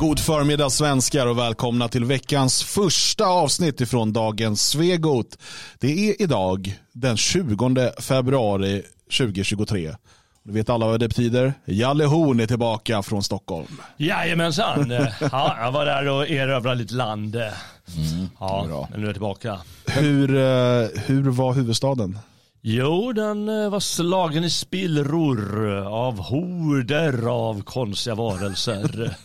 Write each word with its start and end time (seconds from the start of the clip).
God 0.00 0.20
förmiddag 0.20 0.70
svenskar 0.70 1.26
och 1.26 1.38
välkomna 1.38 1.88
till 1.88 2.04
veckans 2.04 2.62
första 2.62 3.26
avsnitt 3.26 3.80
ifrån 3.80 4.12
dagens 4.12 4.68
Svegot. 4.68 5.38
Det 5.78 6.10
är 6.10 6.22
idag 6.22 6.78
den 6.92 7.16
20 7.16 7.90
februari 8.00 8.82
2023. 9.18 9.94
Du 10.42 10.52
vet 10.52 10.70
alla 10.70 10.86
vad 10.86 11.00
det 11.00 11.08
betyder. 11.08 11.52
Jalle 11.64 12.04
Horn 12.04 12.40
är 12.40 12.46
tillbaka 12.46 13.02
från 13.02 13.22
Stockholm. 13.22 13.80
Jajamensan. 13.96 14.90
Ja, 15.32 15.56
jag 15.60 15.72
var 15.72 15.84
där 15.84 16.08
och 16.08 16.28
erövrade 16.28 16.76
lite 16.76 16.94
land. 16.94 17.34
Mm, 17.34 18.28
ja, 18.40 18.88
men 18.90 19.00
nu 19.00 19.06
är 19.06 19.08
jag 19.08 19.14
tillbaka. 19.14 19.58
Hur, 19.86 20.36
eh, 20.36 20.88
hur 21.06 21.30
var 21.30 21.52
huvudstaden? 21.54 22.18
Jo, 22.62 23.12
den 23.12 23.48
eh, 23.48 23.70
var 23.70 23.80
slagen 23.80 24.44
i 24.44 24.50
spillror 24.50 25.66
av 25.86 26.18
horder 26.18 27.26
av 27.28 27.62
konstiga 27.62 28.14
varelser. 28.14 29.16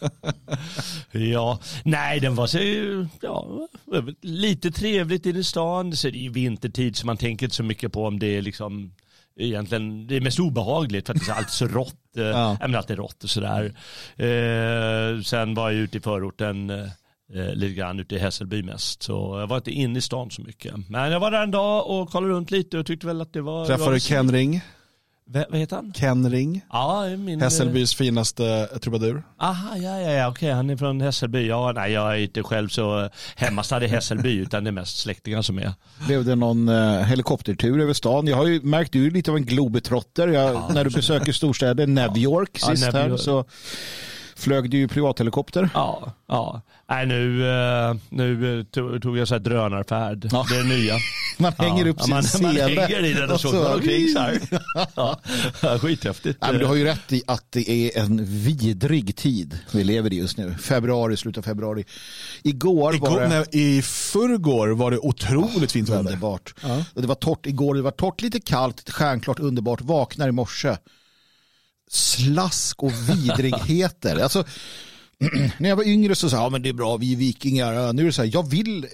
ja, 1.11 1.59
nej, 1.83 2.19
den 2.19 2.35
var 2.35 2.47
så, 2.47 2.59
ja, 3.21 3.67
lite 4.21 4.71
trevligt 4.71 5.25
inne 5.25 5.39
i 5.39 5.43
stan. 5.43 5.95
Så 5.95 6.09
det 6.09 6.25
är 6.25 6.29
vintertid 6.29 6.97
så 6.97 7.05
man 7.05 7.17
tänker 7.17 7.45
inte 7.45 7.55
så 7.55 7.63
mycket 7.63 7.93
på 7.93 8.05
om 8.05 8.19
det 8.19 8.37
är 8.37 8.41
liksom 8.41 8.93
egentligen, 9.39 10.07
det 10.07 10.15
är 10.15 10.21
mest 10.21 10.39
obehagligt 10.39 11.07
för 11.07 11.13
att 11.13 11.25
det 11.25 11.31
är 11.31 11.35
alltid 11.35 11.51
så 11.51 11.67
rått. 11.67 12.17
Eh, 12.17 12.23
ja. 12.23 12.57
men 12.61 12.75
alltid 12.75 12.97
rått 12.97 13.23
och 13.23 13.29
sådär. 13.29 13.65
Eh, 14.15 15.21
sen 15.21 15.53
var 15.53 15.71
jag 15.71 15.79
ute 15.79 15.97
i 15.97 16.01
förorten 16.01 16.71
eh, 17.33 17.39
eh, 17.39 17.55
lite 17.55 17.73
grann 17.73 17.99
ute 17.99 18.15
i 18.15 18.19
Hässelby 18.19 18.63
mest. 18.63 19.03
Så 19.03 19.39
jag 19.39 19.47
var 19.47 19.57
inte 19.57 19.71
inne 19.71 19.99
i 19.99 20.01
stan 20.01 20.31
så 20.31 20.41
mycket. 20.41 20.73
Men 20.89 21.11
jag 21.11 21.19
var 21.19 21.31
där 21.31 21.43
en 21.43 21.51
dag 21.51 21.87
och 21.87 22.09
kollade 22.09 22.33
runt 22.33 22.51
lite 22.51 22.77
och 22.77 22.85
tyckte 22.85 23.07
väl 23.07 23.21
att 23.21 23.33
det 23.33 23.41
var... 23.41 23.65
Träffade 23.65 23.93
du 23.95 23.99
Ken 23.99 24.31
Ring? 24.31 24.61
V 25.25 25.45
vad 25.49 25.59
heter 25.59 25.75
han? 25.75 25.93
Ken 25.93 26.31
Ring. 26.31 26.61
Ja, 26.71 27.05
min... 27.17 27.41
Hässelbys 27.41 27.95
finaste 27.95 28.67
trubadur. 28.81 29.23
Aha, 29.39 29.77
ja, 29.77 29.99
ja, 29.99 30.11
ja, 30.11 30.29
okej, 30.29 30.51
han 30.51 30.69
är 30.69 30.77
från 30.77 31.01
Hässelby. 31.01 31.47
Ja, 31.47 31.71
nej, 31.75 31.91
jag 31.91 32.13
är 32.13 32.17
inte 32.17 32.43
själv 32.43 32.69
så 32.69 33.09
hemmastad 33.35 33.83
i 33.83 33.87
Hässelby, 33.87 34.37
utan 34.41 34.63
det 34.63 34.69
är 34.69 34.71
mest 34.71 34.99
släktingar 34.99 35.41
som 35.41 35.57
är. 35.57 35.73
Blev 36.07 36.25
det 36.25 36.35
någon 36.35 36.69
uh, 36.69 37.01
helikoptertur 37.01 37.81
över 37.81 37.93
stan? 37.93 38.27
Jag 38.27 38.37
har 38.37 38.47
ju 38.47 38.61
märkt, 38.61 38.93
du 38.93 39.07
är 39.07 39.11
lite 39.11 39.31
av 39.31 39.37
en 39.37 39.45
globetrotter. 39.45 40.27
Jag, 40.27 40.55
ja, 40.55 40.69
när 40.73 40.83
du 40.83 40.89
besöker 40.89 41.31
storstäder, 41.31 41.87
New 41.87 42.17
York 42.17 42.59
ja, 42.61 42.67
sist 42.67 42.93
här, 42.93 43.17
så 43.17 43.45
flög 44.43 44.69
du 44.69 44.77
ju 44.77 44.87
privathelikopter. 44.87 45.69
Ja, 45.73 46.13
ja. 46.27 46.61
Nej, 46.89 47.05
nu, 47.05 47.49
eh, 47.49 47.95
nu 48.09 48.63
tog 49.01 49.17
jag 49.17 49.27
så 49.27 49.33
här 49.33 49.39
drönarfärd. 49.39 50.29
Ja. 50.31 50.45
Det 50.49 50.55
är 50.55 50.63
nya. 50.63 50.95
Man 51.37 51.53
hänger 51.57 51.85
ja. 51.85 51.91
upp 51.91 52.01
sin 52.01 52.13
man, 52.13 52.23
sele. 52.23 52.47
Man 52.47 52.53
hänger 52.53 53.05
i 53.05 53.13
den 53.13 53.31
och 53.31 53.39
så 53.39 53.51
går 53.51 53.73
omkring 53.73 54.07
så 54.07 54.19
här. 54.19 54.39
Ja. 54.95 55.19
Skithäftigt. 55.79 56.41
Nej, 56.41 56.51
men 56.51 56.59
du 56.59 56.65
har 56.65 56.75
ju 56.75 56.83
rätt 56.83 57.11
i 57.11 57.21
att 57.27 57.51
det 57.51 57.69
är 57.69 57.99
en 58.01 58.25
vidrig 58.25 59.15
tid 59.15 59.59
vi 59.71 59.83
lever 59.83 60.13
i 60.13 60.17
just 60.17 60.37
nu. 60.37 60.55
Februari, 60.61 61.17
slutet 61.17 61.37
av 61.37 61.41
februari. 61.41 61.85
Igår, 62.43 62.95
igår 62.95 63.09
var 63.09 63.21
det... 63.21 63.27
Nej, 63.27 63.45
I 63.51 63.81
förrgår 63.81 64.67
var 64.67 64.91
det 64.91 64.97
otroligt 64.97 65.71
fint 65.71 65.89
väder. 65.89 65.99
Underbart. 65.99 66.55
Ja. 66.61 66.83
Det 66.93 67.07
var 67.07 67.15
torrt 67.15 67.45
igår, 67.45 67.75
det 67.75 67.81
var 67.81 67.91
torrt, 67.91 68.21
lite 68.21 68.39
kallt, 68.39 68.89
stjärnklart, 68.89 69.39
underbart. 69.39 69.81
Vaknar 69.81 70.27
i 70.27 70.31
morse 70.31 70.77
slask 71.93 72.83
och 72.83 72.91
vidrigheter. 73.09 74.17
alltså, 74.23 74.45
när 75.57 75.69
jag 75.69 75.75
var 75.75 75.87
yngre 75.87 76.15
så 76.15 76.29
sa 76.29 76.35
jag, 76.35 76.45
ja, 76.45 76.49
men 76.49 76.61
det 76.61 76.69
är 76.69 76.73
bra, 76.73 76.97
vi 76.97 77.13
är 77.13 77.17
vikingar. 77.17 77.93
Nu 77.93 78.01
är 78.01 78.05
det 78.05 78.13
så 78.13 78.21
här, 78.21 78.29
jag 78.33 78.49
vill 78.49 78.87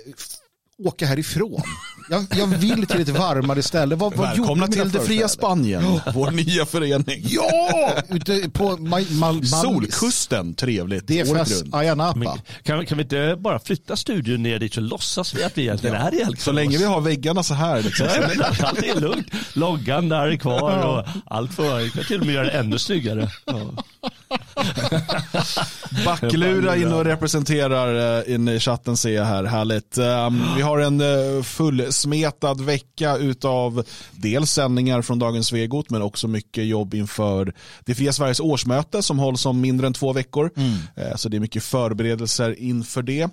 åka 0.78 1.06
härifrån. 1.06 1.64
Jag, 2.10 2.26
jag 2.36 2.48
vill 2.48 2.88
till 2.88 3.02
ett 3.02 3.10
varmare 3.10 3.64
ställe. 3.64 3.96
Vad, 3.96 4.16
vad 4.16 4.30
Välkomna 4.30 4.68
till 4.68 4.92
det 4.92 5.02
fria 5.02 5.28
Spanien, 5.28 6.00
vår 6.14 6.32
nya 6.32 6.66
förening. 6.66 7.26
Ja! 7.30 7.92
Ute 8.10 8.50
på 8.50 8.78
mal, 8.78 9.06
mal, 9.12 9.46
Solkusten, 9.46 10.54
trevligt. 10.54 11.08
DFS 11.08 11.64
Ayia 11.72 11.96
Napa. 11.96 12.38
Kan, 12.64 12.86
kan 12.86 12.98
vi 12.98 13.04
inte 13.04 13.36
bara 13.40 13.60
flytta 13.60 13.96
studion 13.96 14.44
ner 14.44 14.60
dit 14.60 14.74
så 14.74 14.82
låtsas 14.82 15.34
vi 15.34 15.44
att 15.44 15.58
vi 15.58 15.62
egentligen 15.62 15.96
ja. 15.96 16.02
är 16.02 16.14
i 16.14 16.18
Älvsborg? 16.18 16.38
Så 16.40 16.52
länge 16.52 16.78
vi 16.78 16.84
har 16.84 17.02
väggarna 17.02 17.44
så 17.44 17.54
här. 17.54 17.82
Liksom. 17.82 18.08
Allt 18.64 18.84
är 18.84 19.00
lugnt. 19.00 19.28
Loggan 19.54 20.10
där 20.10 20.28
är 20.28 20.38
kvar 20.38 20.86
och 20.86 21.06
allt 21.26 21.54
får, 21.54 21.66
jag 21.66 21.92
kan 21.92 22.04
till 22.04 22.20
och 22.20 22.26
med 22.26 22.36
göra 22.36 22.46
det 22.46 22.52
ännu 22.52 22.80
snyggare. 22.80 23.30
Ja. 23.46 23.72
Backlura 26.06 26.76
in 26.76 26.94
och 26.94 27.06
representerar 27.06 28.20
eh, 28.20 28.34
in 28.34 28.48
i 28.48 28.60
chatten 28.60 28.98
ser 28.98 29.10
jag 29.10 29.26
här, 29.26 29.44
härligt. 29.44 29.98
Um, 29.98 30.44
vi 30.56 30.62
har 30.62 30.80
en 30.80 31.02
uh, 31.02 31.44
fullsmetad 32.00 32.62
vecka 32.62 33.18
utav 33.18 33.84
dels 34.12 34.52
sändningar 34.52 35.02
från 35.02 35.20
Dagens 35.20 35.48
Svegot 35.48 35.90
men 35.90 36.02
också 36.02 36.28
mycket 36.28 36.66
jobb 36.66 36.94
inför 36.94 37.54
det 37.86 37.96
fria 37.96 38.14
Sveriges 38.14 38.40
årsmöte 38.40 39.02
som 39.02 39.20
hålls 39.20 39.46
om 39.46 39.62
mindre 39.62 39.88
än 39.88 39.94
två 39.94 40.14
veckor. 40.14 40.52
Mm. 40.56 40.72
Uh, 40.72 41.16
så 41.16 41.30
det 41.30 41.38
är 41.38 41.42
mycket 41.42 41.64
förberedelser 41.64 42.60
inför 42.60 43.02
det. 43.02 43.30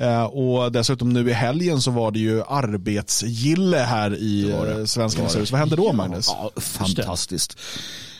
Uh, 0.00 0.24
och 0.24 0.72
dessutom 0.72 1.12
nu 1.12 1.30
i 1.30 1.32
helgen 1.32 1.80
så 1.80 1.90
var 1.90 2.10
det 2.10 2.18
ju 2.18 2.42
arbetsgille 2.42 3.78
här 3.78 4.14
i 4.14 4.54
Svenska 4.86 5.22
museet. 5.22 5.50
Vad 5.50 5.60
hände 5.60 5.76
då 5.76 5.92
Magnus? 5.92 6.28
Ja, 6.28 6.60
fantastiskt. 6.60 7.58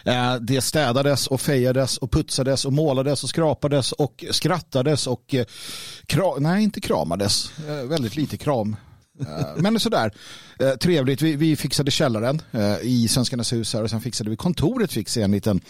Eh, 0.06 0.34
det 0.34 0.60
städades 0.60 1.26
och 1.26 1.40
fejades 1.40 1.98
och 1.98 2.10
putsades 2.10 2.64
och 2.64 2.72
målades 2.72 3.22
och 3.22 3.28
skrapades 3.28 3.92
och 3.92 4.24
skrattades 4.30 5.06
och 5.06 5.34
eh, 5.34 5.46
kra 6.06 6.34
nej 6.38 6.64
inte 6.64 6.80
kramades, 6.80 7.50
eh, 7.68 7.88
väldigt 7.88 8.16
lite 8.16 8.36
kram. 8.36 8.76
Men 9.56 9.80
sådär, 9.80 10.10
trevligt. 10.80 11.22
Vi, 11.22 11.36
vi 11.36 11.56
fixade 11.56 11.90
källaren 11.90 12.42
i 12.82 13.08
Svenskarnas 13.08 13.52
hus 13.52 13.74
här 13.74 13.82
och 13.82 13.90
sen 13.90 14.00
fixade 14.00 14.30
vi 14.30 14.36
kontoret 14.36 14.92
fixade 14.92 15.24
en 15.24 15.30
liten 15.30 15.60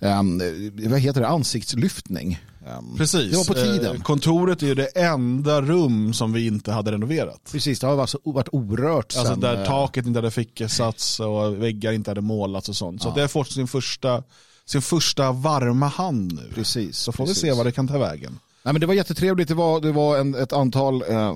um, 0.00 0.42
vad 0.90 1.00
heter 1.00 1.20
det, 1.20 1.28
ansiktslyftning. 1.28 2.38
Um, 2.78 2.96
Precis, 2.96 3.30
det 3.30 3.36
var 3.36 3.44
på 3.44 3.54
tiden. 3.54 3.96
Eh, 3.96 4.02
kontoret 4.02 4.62
är 4.62 4.66
ju 4.66 4.74
det 4.74 4.86
enda 4.86 5.62
rum 5.62 6.14
som 6.14 6.32
vi 6.32 6.46
inte 6.46 6.72
hade 6.72 6.92
renoverat. 6.92 7.40
Precis, 7.52 7.80
det 7.80 7.86
har 7.86 8.00
alltså 8.00 8.18
varit 8.24 8.48
orört. 8.52 9.14
Alltså 9.16 9.34
där 9.36 9.60
eh, 9.60 9.66
taket 9.66 10.06
inte 10.06 10.18
hade 10.18 10.30
fickesats 10.30 11.20
och 11.20 11.62
väggar 11.62 11.92
inte 11.92 12.10
hade 12.10 12.20
målats 12.20 12.68
och 12.68 12.76
sånt. 12.76 13.02
Så 13.02 13.08
ja. 13.08 13.12
det 13.14 13.20
har 13.20 13.28
fått 13.28 13.52
sin 13.52 13.68
första, 13.68 14.22
sin 14.66 14.82
första 14.82 15.32
varma 15.32 15.88
hand 15.88 16.32
nu. 16.32 16.52
Precis. 16.54 16.98
Så 16.98 17.12
får 17.12 17.26
precis. 17.26 17.44
vi 17.44 17.48
se 17.48 17.56
vad 17.56 17.66
det 17.66 17.72
kan 17.72 17.88
ta 17.88 17.98
vägen. 17.98 18.38
Nej, 18.66 18.72
men 18.72 18.80
det 18.80 18.86
var 18.86 18.94
jättetrevligt. 18.94 19.48
Det 19.48 19.54
var, 19.54 19.80
det 19.80 19.92
var 19.92 20.18
en, 20.18 20.34
ett 20.34 20.52
antal 20.52 21.02
eh, 21.08 21.34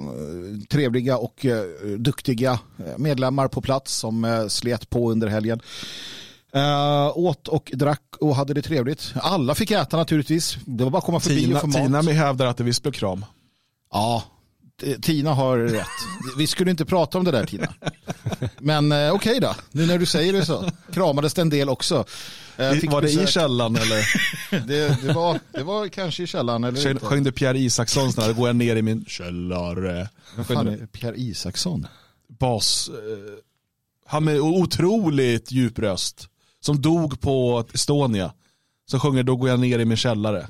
trevliga 0.70 1.16
och 1.16 1.46
eh, 1.46 1.62
duktiga 1.98 2.58
eh, 2.78 2.98
medlemmar 2.98 3.48
på 3.48 3.60
plats 3.60 3.94
som 3.94 4.24
eh, 4.24 4.46
slet 4.46 4.91
på 4.91 5.10
under 5.10 5.28
helgen. 5.28 5.60
Uh, 6.56 7.19
åt 7.19 7.48
och 7.48 7.70
drack 7.74 8.02
och 8.20 8.36
hade 8.36 8.54
det 8.54 8.62
trevligt. 8.62 9.12
Alla 9.14 9.54
fick 9.54 9.70
äta 9.70 9.96
naturligtvis. 9.96 10.56
Det 10.64 10.84
var 10.84 10.90
bara 10.90 10.98
att 10.98 11.04
komma 11.04 11.20
förbi 11.20 11.44
Tina, 11.44 11.54
och 11.54 11.60
få 11.60 11.66
mat. 11.66 12.02
Tina 12.02 12.12
hävdar 12.12 12.46
att 12.46 12.56
det 12.56 12.64
visst 12.64 12.82
blev 12.82 12.92
kram. 12.92 13.24
Ja, 13.92 14.22
Tina 15.02 15.34
har 15.34 15.58
rätt. 15.58 15.86
Vi 16.38 16.46
skulle 16.46 16.70
inte 16.70 16.84
prata 16.84 17.19
om 17.19 17.24
det 17.24 17.30
där 17.30 17.46
Tina. 17.46 17.74
Men 18.58 18.92
eh, 18.92 18.98
okej 18.98 19.14
okay 19.14 19.40
då, 19.40 19.54
nu 19.70 19.86
när 19.86 19.98
du 19.98 20.06
säger 20.06 20.32
det 20.32 20.44
så. 20.44 20.70
Kramades 20.92 21.34
det 21.34 21.42
en 21.42 21.50
del 21.50 21.69
också. 21.69 22.04
Eh, 22.60 22.91
var 22.91 23.00
det 23.00 23.06
besök. 23.06 23.28
i 23.28 23.32
källan 23.32 23.76
eller? 23.82 24.06
det, 24.66 25.03
det, 25.03 25.12
var, 25.12 25.41
det 25.53 25.62
var 25.62 25.88
kanske 25.88 26.22
i 26.22 26.26
källan. 26.26 26.65
Eller 26.65 26.98
Sjöng 26.98 27.25
du 27.25 27.32
Pierre 27.32 27.59
Isaksson 27.59 28.12
snarare, 28.12 28.32
går 28.32 28.48
jag 28.48 28.56
ner 28.56 28.76
i 28.76 28.82
min 28.82 29.04
källare. 29.04 30.09
Vad 30.37 30.47
fan 30.47 30.69
är 30.69 30.87
Pierre 30.87 31.16
Isaksson? 31.16 31.87
Bas, 32.28 32.88
eh, 32.88 32.94
han 34.06 34.25
med 34.25 34.41
otroligt 34.41 35.53
djup 35.53 35.78
röst 35.78 36.28
som 36.60 36.82
dog 36.82 37.20
på 37.20 37.65
Estonia. 37.75 38.32
Som 38.87 39.00
sjunger 39.00 39.22
Då 39.22 39.37
går 39.37 39.49
jag 39.49 39.60
ner 39.60 39.78
i 39.78 39.84
min 39.84 39.97
källare. 39.97 40.49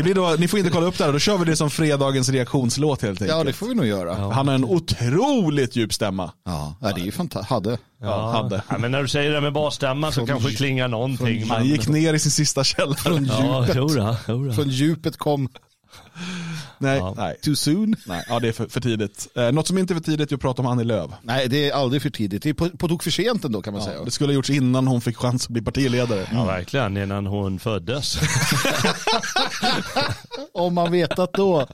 Det 0.00 0.04
blir 0.04 0.14
då, 0.14 0.36
ni 0.38 0.48
får 0.48 0.58
inte 0.58 0.70
kolla 0.70 0.86
upp 0.86 0.98
det 0.98 1.04
här, 1.04 1.12
då 1.12 1.18
kör 1.18 1.38
vi 1.38 1.44
det 1.44 1.56
som 1.56 1.70
fredagens 1.70 2.28
reaktionslåt 2.28 3.02
helt 3.02 3.22
enkelt. 3.22 3.38
Ja 3.38 3.44
det 3.44 3.52
får 3.52 3.66
vi 3.66 3.74
nog 3.74 3.86
göra. 3.86 4.18
Ja. 4.18 4.30
Han 4.32 4.48
har 4.48 4.54
en 4.54 4.64
otroligt 4.64 5.76
djup 5.76 5.92
stämma. 5.92 6.32
Ja, 6.44 6.76
det 6.80 7.00
är 7.00 7.04
ju 7.04 7.12
fantastiskt. 7.12 7.50
Hade. 7.50 7.78
Ja, 8.02 8.30
hade. 8.30 8.62
Ja, 8.68 8.78
men 8.78 8.90
när 8.90 9.02
du 9.02 9.08
säger 9.08 9.30
det 9.30 9.40
med 9.40 9.52
basstämma 9.52 10.12
så 10.12 10.26
kanske 10.26 10.48
det 10.48 10.54
klingar 10.54 10.88
någonting. 10.88 11.50
Han 11.50 11.66
gick 11.66 11.88
ner 11.88 12.14
i 12.14 12.18
sin 12.18 12.30
sista 12.30 12.64
källare. 12.64 12.96
Från 12.96 13.24
djupet, 13.24 13.38
ja, 13.38 13.74
jodå, 13.74 14.16
jodå. 14.28 14.52
Från 14.52 14.68
djupet 14.68 15.16
kom 15.16 15.48
Nej, 16.80 16.98
ja. 16.98 17.14
nej. 17.16 17.36
Too 17.42 17.56
soon? 17.56 17.96
Nej, 18.06 18.24
ja 18.28 18.40
det 18.40 18.48
är 18.48 18.52
för, 18.52 18.68
för 18.68 18.80
tidigt. 18.80 19.28
Eh, 19.36 19.52
något 19.52 19.66
som 19.66 19.78
inte 19.78 19.92
är 19.92 19.94
för 19.94 20.02
tidigt 20.02 20.32
är 20.32 20.36
att 20.36 20.40
prata 20.40 20.62
om 20.62 20.66
Annie 20.66 20.84
Lööf. 20.84 21.10
Nej, 21.22 21.48
det 21.48 21.70
är 21.70 21.74
aldrig 21.74 22.02
för 22.02 22.10
tidigt. 22.10 22.42
Det 22.42 22.48
är 22.48 22.54
på, 22.54 22.70
på 22.70 22.88
tok 22.88 23.02
för 23.02 23.10
sent 23.10 23.44
ändå 23.44 23.62
kan 23.62 23.72
man 23.72 23.82
ja, 23.82 23.88
säga. 23.88 24.04
Det 24.04 24.10
skulle 24.10 24.28
ha 24.28 24.34
gjorts 24.34 24.50
innan 24.50 24.86
hon 24.86 25.00
fick 25.00 25.16
chans 25.16 25.44
att 25.44 25.50
bli 25.50 25.62
partiledare. 25.62 26.28
Ja, 26.32 26.44
verkligen. 26.44 26.96
Innan 26.96 27.26
hon 27.26 27.58
föddes. 27.58 28.18
om 30.52 30.74
man 30.74 30.92
vetat 30.92 31.32
då 31.32 31.66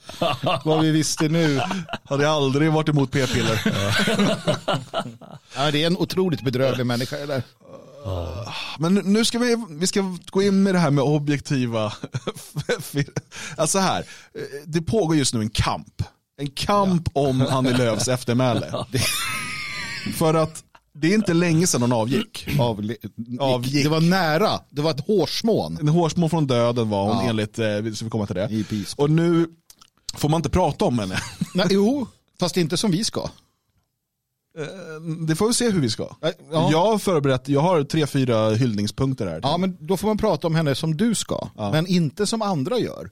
vad 0.65 0.81
vi 0.81 0.91
visste 0.91 1.29
nu. 1.29 1.61
Hade 2.05 2.23
jag 2.23 2.33
aldrig 2.33 2.73
varit 2.73 2.89
emot 2.89 3.11
p-piller. 3.11 3.63
ja, 5.57 5.71
det 5.71 5.83
är 5.83 5.87
en 5.87 5.97
otroligt 5.97 6.43
bedrövlig 6.43 6.87
människa 6.87 7.17
det 7.17 7.27
där. 7.27 7.43
Men 8.79 8.95
nu 8.95 9.25
ska 9.25 9.39
vi, 9.39 9.65
vi 9.71 9.87
ska 9.87 10.17
gå 10.31 10.43
in 10.43 10.63
med 10.63 10.75
det 10.75 10.79
här 10.79 10.91
med 10.91 11.05
objektiva. 11.05 11.93
alltså 13.57 13.79
här, 13.79 14.05
det 14.67 14.83
pågår 14.83 15.17
just 15.17 15.35
nu 15.35 15.41
en 15.41 15.51
kamp. 15.51 16.03
En 16.39 16.51
kamp 16.51 17.09
ja. 17.15 17.21
om 17.21 17.47
Annie 17.51 17.73
Lööfs 17.73 18.09
eftermäle. 18.09 18.87
För 20.15 20.35
att 20.35 20.63
Det 20.95 21.11
är 21.11 21.15
inte 21.15 21.35
länge 21.35 21.67
sedan 21.67 21.83
hon 21.83 21.93
avgick. 21.93 22.49
Avgick. 23.41 23.85
Det 23.85 23.89
var 23.91 24.01
nära. 24.01 24.61
Det 24.71 24.83
var 24.83 24.91
ett 24.91 25.07
hårsmån. 25.07 25.79
En 25.81 25.89
hårsmån 25.89 26.31
från 26.31 26.47
döden 26.47 26.89
var 26.89 27.15
hon 27.15 27.25
Ja. 27.25 27.31
enligt, 27.31 27.59
eh, 27.59 27.69
vi 27.69 27.95
ska 27.95 28.11
komma 28.11 28.27
till 28.27 28.37
det. 28.37 28.49
Och 28.97 29.11
nu 29.11 29.47
får 30.15 30.29
man 30.29 30.39
inte 30.39 30.51
prata 30.51 30.85
om 30.85 30.99
henne. 30.99 31.19
Nej, 31.55 31.67
jo, 31.71 32.07
fast 32.41 32.57
inte 32.57 32.77
som 32.77 32.91
vi 32.91 33.05
ska. 33.05 33.31
Det 35.29 35.37
får 35.37 35.49
vi 35.49 35.55
se 35.55 35.71
hur 35.71 35.81
vi 35.81 35.91
ska. 35.91 36.09
Ja. 36.21 36.33
Ja. 36.53 36.69
Jag 36.73 36.87
har 36.87 36.99
förberett, 36.99 37.49
jag 37.49 37.61
har 37.61 37.85
tre, 37.85 38.07
fyra 38.07 38.51
hyllningspunkter 38.51 39.27
här. 39.27 39.41
ja, 39.43 39.57
men 39.57 39.77
då 39.81 39.97
får 39.97 40.09
man 40.09 40.19
prata 40.19 40.47
om 40.47 40.55
henne 40.55 40.75
som 40.75 40.97
du 40.97 41.15
ska. 41.15 41.49
Ja. 41.57 41.71
Men 41.73 41.87
inte 41.87 42.27
som 42.27 42.43
andra 42.43 42.79
gör. 42.79 43.11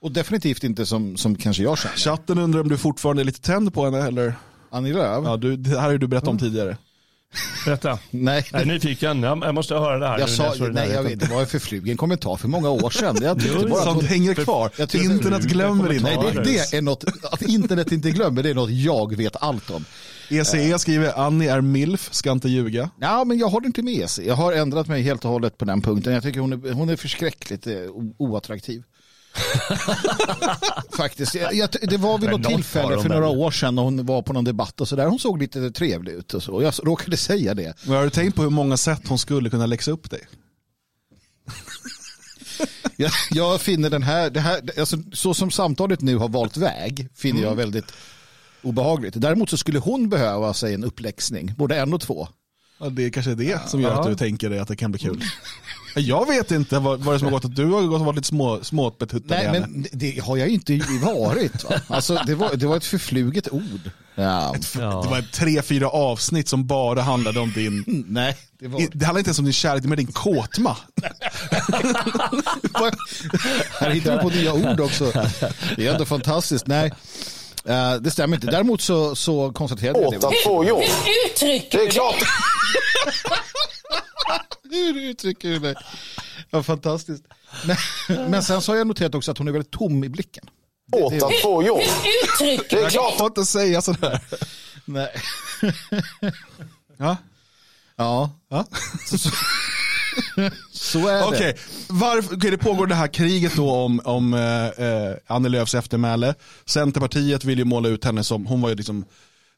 Och 0.00 0.12
definitivt 0.12 0.64
inte 0.64 0.86
som, 0.86 1.16
som 1.16 1.36
kanske 1.36 1.62
jag 1.62 1.78
känner. 1.78 1.96
Chatten 1.96 2.38
undrar 2.38 2.60
om 2.60 2.68
du 2.68 2.78
fortfarande 2.78 3.22
är 3.22 3.24
lite 3.24 3.40
tänd 3.40 3.74
på 3.74 3.84
henne 3.84 3.98
eller? 4.06 4.34
Annie 4.70 4.92
Lööf? 4.92 5.24
Ja, 5.24 5.36
du, 5.36 5.56
det 5.56 5.80
här 5.80 5.90
har 5.90 5.98
du 5.98 6.06
berättat 6.06 6.28
om 6.28 6.38
tidigare. 6.38 6.76
Berätta. 7.64 7.98
Nej. 8.10 8.46
Jag 8.52 8.60
är 8.60 8.66
nyfiken. 8.66 9.22
Jag 9.22 9.38
jag 9.44 9.54
måste 9.54 9.74
höra 9.74 9.98
det 9.98 10.06
här. 10.08 10.18
Jag 10.18 10.28
nu 10.28 10.34
sa, 10.34 10.54
i 10.54 10.70
nej, 10.70 10.90
jag 10.90 11.02
vet, 11.02 11.20
det 11.20 11.26
var 11.30 11.40
en 11.40 11.46
förflugen 11.46 11.96
kommentar 11.96 12.36
för 12.36 12.48
många 12.48 12.70
år 12.70 12.90
sedan. 12.90 13.16
Jag 13.22 13.40
tyckte 13.40 13.58
Jo, 13.62 13.68
bara 13.68 13.78
att 13.78 13.84
Sånt 13.84 14.02
hänger 14.04 14.34
kvar. 14.34 14.70
jag 14.78 14.94
Internet 14.94 15.42
glömmer 15.42 15.92
inte. 15.92 16.04
nej, 16.16 16.32
det, 16.34 16.42
det 16.42 16.76
är 16.76 16.82
något, 16.82 17.04
att 17.32 17.42
internet 17.42 17.92
inte 17.92 18.10
glömmer, 18.10 18.42
det 18.42 18.50
är 18.50 18.54
något 18.54 18.70
jag 18.70 19.16
vet 19.16 19.36
allt 19.42 19.70
om. 19.70 19.84
ECE 20.30 20.78
skriver 20.78 21.18
Annie 21.18 21.48
är 21.48 21.60
milf, 21.60 22.08
ska 22.12 22.32
inte 22.32 22.48
ljuga. 22.48 22.90
Ja, 23.00 23.24
men 23.24 23.38
jag 23.38 23.48
håller 23.48 23.66
inte 23.66 23.82
med 23.82 24.10
sig. 24.10 24.26
Jag 24.26 24.34
har 24.34 24.52
ändrat 24.52 24.86
mig 24.86 25.02
helt 25.02 25.24
och 25.24 25.30
hållet 25.30 25.58
på 25.58 25.64
den 25.64 25.80
punkten. 25.82 26.12
Jag 26.12 26.22
tycker 26.22 26.40
hon 26.40 26.52
är, 26.52 26.72
hon 26.72 26.88
är 26.88 26.96
förskräckligt 26.96 27.66
eh, 27.66 27.74
oattraktiv. 28.18 28.82
Faktiskt. 30.96 31.34
Jag, 31.34 31.54
jag, 31.54 31.68
det 31.82 31.96
var 31.96 32.18
vid 32.18 32.30
något 32.30 32.44
tillfälle 32.44 33.02
för 33.02 33.08
några 33.08 33.28
år 33.28 33.50
sedan 33.50 33.74
när 33.74 33.82
hon 33.82 34.06
var 34.06 34.22
på 34.22 34.32
någon 34.32 34.44
debatt 34.44 34.80
och 34.80 34.88
sådär. 34.88 35.06
Hon 35.06 35.18
såg 35.18 35.38
lite 35.38 35.70
trevlig 35.70 36.12
ut 36.12 36.34
och 36.34 36.42
så. 36.42 36.62
Jag 36.62 36.74
råkade 36.82 37.16
säga 37.16 37.54
det. 37.54 37.74
Men 37.84 37.96
har 37.96 38.04
du 38.04 38.10
tänkt 38.10 38.36
på 38.36 38.42
hur 38.42 38.50
många 38.50 38.76
sätt 38.76 39.02
hon 39.08 39.18
skulle 39.18 39.50
kunna 39.50 39.66
läxa 39.66 39.90
upp 39.90 40.10
dig? 40.10 40.20
Jag, 43.00 43.10
jag 43.30 43.60
finner 43.60 43.90
den 43.90 44.02
här, 44.02 44.30
det 44.30 44.40
här 44.40 44.60
alltså, 44.78 44.96
så 45.12 45.34
som 45.34 45.50
samtalet 45.50 46.00
nu 46.00 46.16
har 46.16 46.28
valt 46.28 46.56
väg, 46.56 47.08
finner 47.14 47.42
jag 47.42 47.54
väldigt 47.54 47.92
obehagligt. 48.62 49.14
Däremot 49.20 49.50
så 49.50 49.56
skulle 49.56 49.78
hon 49.78 50.08
behöva 50.08 50.54
sig 50.54 50.74
en 50.74 50.84
uppläxning, 50.84 51.54
både 51.56 51.76
en 51.76 51.94
och 51.94 52.00
två. 52.00 52.28
Ja, 52.80 52.88
det 52.88 53.04
är 53.04 53.10
kanske 53.10 53.34
det 53.34 53.68
som 53.70 53.80
gör 53.80 53.90
Ja. 53.90 54.00
att 54.00 54.06
du 54.06 54.14
tänker 54.16 54.50
dig 54.50 54.58
att 54.58 54.68
det 54.68 54.76
kan 54.76 54.90
bli 54.90 55.00
kul. 55.00 55.22
Jag 55.96 56.26
vet 56.28 56.50
inte 56.50 56.78
vad, 56.78 57.00
vad 57.00 57.14
det 57.14 57.18
som 57.18 57.26
har 57.26 57.32
gått 57.32 57.44
att 57.44 57.56
du 57.56 57.64
har 57.66 57.82
gått 57.82 58.00
och 58.00 58.06
varit 58.06 58.16
lite 58.16 58.28
små, 58.28 58.64
småbetuttad 58.64 59.34
Nej, 59.34 59.46
henne. 59.46 59.60
men 59.60 59.82
det, 59.82 59.88
det 59.92 60.20
har 60.20 60.36
jag 60.36 60.48
inte 60.48 60.80
varit. 61.02 61.64
Va? 61.64 61.80
Alltså, 61.88 62.22
det, 62.26 62.34
var, 62.34 62.54
det 62.56 62.66
var 62.66 62.76
ett 62.76 62.84
förfluget 62.84 63.52
ord. 63.52 63.90
Ja. 64.14 64.54
Ja. 64.78 65.00
Det 65.02 65.08
var 65.10 65.32
tre, 65.32 65.62
fyra 65.62 65.88
avsnitt 65.88 66.48
som 66.48 66.66
bara 66.66 67.02
handlade 67.02 67.40
om 67.40 67.52
din... 67.52 68.04
Nej, 68.08 68.36
det 68.58 68.68
var... 68.68 68.82
Det 68.92 69.04
handlar 69.04 69.18
inte 69.18 69.28
ens 69.28 69.38
om 69.38 69.44
din 69.44 69.52
kärlek, 69.54 69.84
men 69.84 69.98
din 69.98 70.06
kåtma. 70.12 70.76
Här 73.80 73.90
hittar 73.90 74.16
vi 74.16 74.22
på 74.22 74.28
nya 74.28 74.52
ord 74.52 74.80
också. 74.80 75.12
Det 75.76 75.86
är 75.86 75.92
ändå 75.92 76.04
fantastiskt. 76.04 76.66
Nej, 76.66 76.92
eh, 77.64 77.94
det 77.94 78.10
stämmer 78.10 78.36
inte. 78.36 78.46
Däremot 78.46 78.80
så, 78.80 79.16
så 79.16 79.52
konstaterade 79.52 80.00
jag 80.00 80.12
det. 80.12 80.36
få 80.44 80.64
jobb. 80.64 80.82
Uttrycker 81.26 81.78
Det 81.78 81.84
är 81.84 81.90
klart. 81.90 82.22
Hur 84.70 84.98
uttrycker 84.98 85.48
du 85.48 85.58
dig? 85.58 85.74
Ja, 86.50 86.62
fantastiskt. 86.62 87.24
Men, 87.64 87.76
men 88.30 88.42
sen 88.42 88.62
så 88.62 88.72
har 88.72 88.76
jag 88.76 88.86
noterat 88.86 89.14
också 89.14 89.30
att 89.30 89.38
hon 89.38 89.48
är 89.48 89.52
väldigt 89.52 89.70
tom 89.72 90.04
i 90.04 90.08
blicken. 90.08 90.50
Åt 90.92 91.22
att 91.22 91.40
få 91.42 91.62
jobb. 91.62 91.80
Uttrycker 92.24 92.76
Det 92.76 92.82
är 92.82 92.90
klart. 92.90 92.94
Jag 92.94 93.18
får 93.18 93.26
inte 93.26 93.44
säga 93.44 93.82
sådär. 93.82 94.20
Nej. 94.84 95.10
Ja. 97.00 97.16
Ja, 97.96 98.30
Ja. 98.48 98.64
så 100.72 101.08
är 101.08 101.38
det. 101.38 101.54
Varför, 101.88 102.36
okay, 102.36 102.50
det 102.50 102.58
pågår 102.58 102.86
det 102.86 102.94
här 102.94 103.08
kriget 103.08 103.56
då 103.56 103.70
om, 103.72 104.00
om 104.04 104.34
eh, 104.34 104.86
eh, 104.86 105.14
Annie 105.26 105.48
Lööfs 105.48 105.74
eftermäle. 105.74 106.34
Centerpartiet 106.66 107.44
vill 107.44 107.58
ju 107.58 107.64
måla 107.64 107.88
ut 107.88 108.04
henne 108.04 108.24
som, 108.24 108.46
hon 108.46 108.60
var 108.60 108.68
ju 108.68 108.74
liksom 108.74 109.04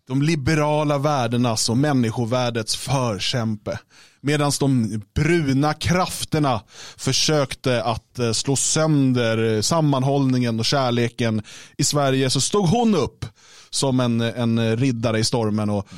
de 0.09 0.23
liberala 0.23 0.99
värdenas 0.99 1.69
och 1.69 1.77
människovärdets 1.77 2.77
förkämpe. 2.77 3.79
Medan 4.21 4.53
de 4.61 5.03
bruna 5.15 5.75
krafterna 5.75 6.61
försökte 6.97 7.83
att 7.83 8.19
eh, 8.19 8.33
slå 8.33 8.57
sönder 8.57 9.55
eh, 9.55 9.61
sammanhållningen 9.61 10.59
och 10.59 10.65
kärleken 10.65 11.43
i 11.77 11.85
Sverige 11.85 12.31
så 12.31 12.41
stod 12.41 12.69
hon 12.69 12.95
upp 12.95 13.25
som 13.71 14.01
en, 14.01 14.21
en 14.21 14.77
riddare 14.77 15.19
i 15.19 15.25
stormen 15.25 15.71
och 15.71 15.89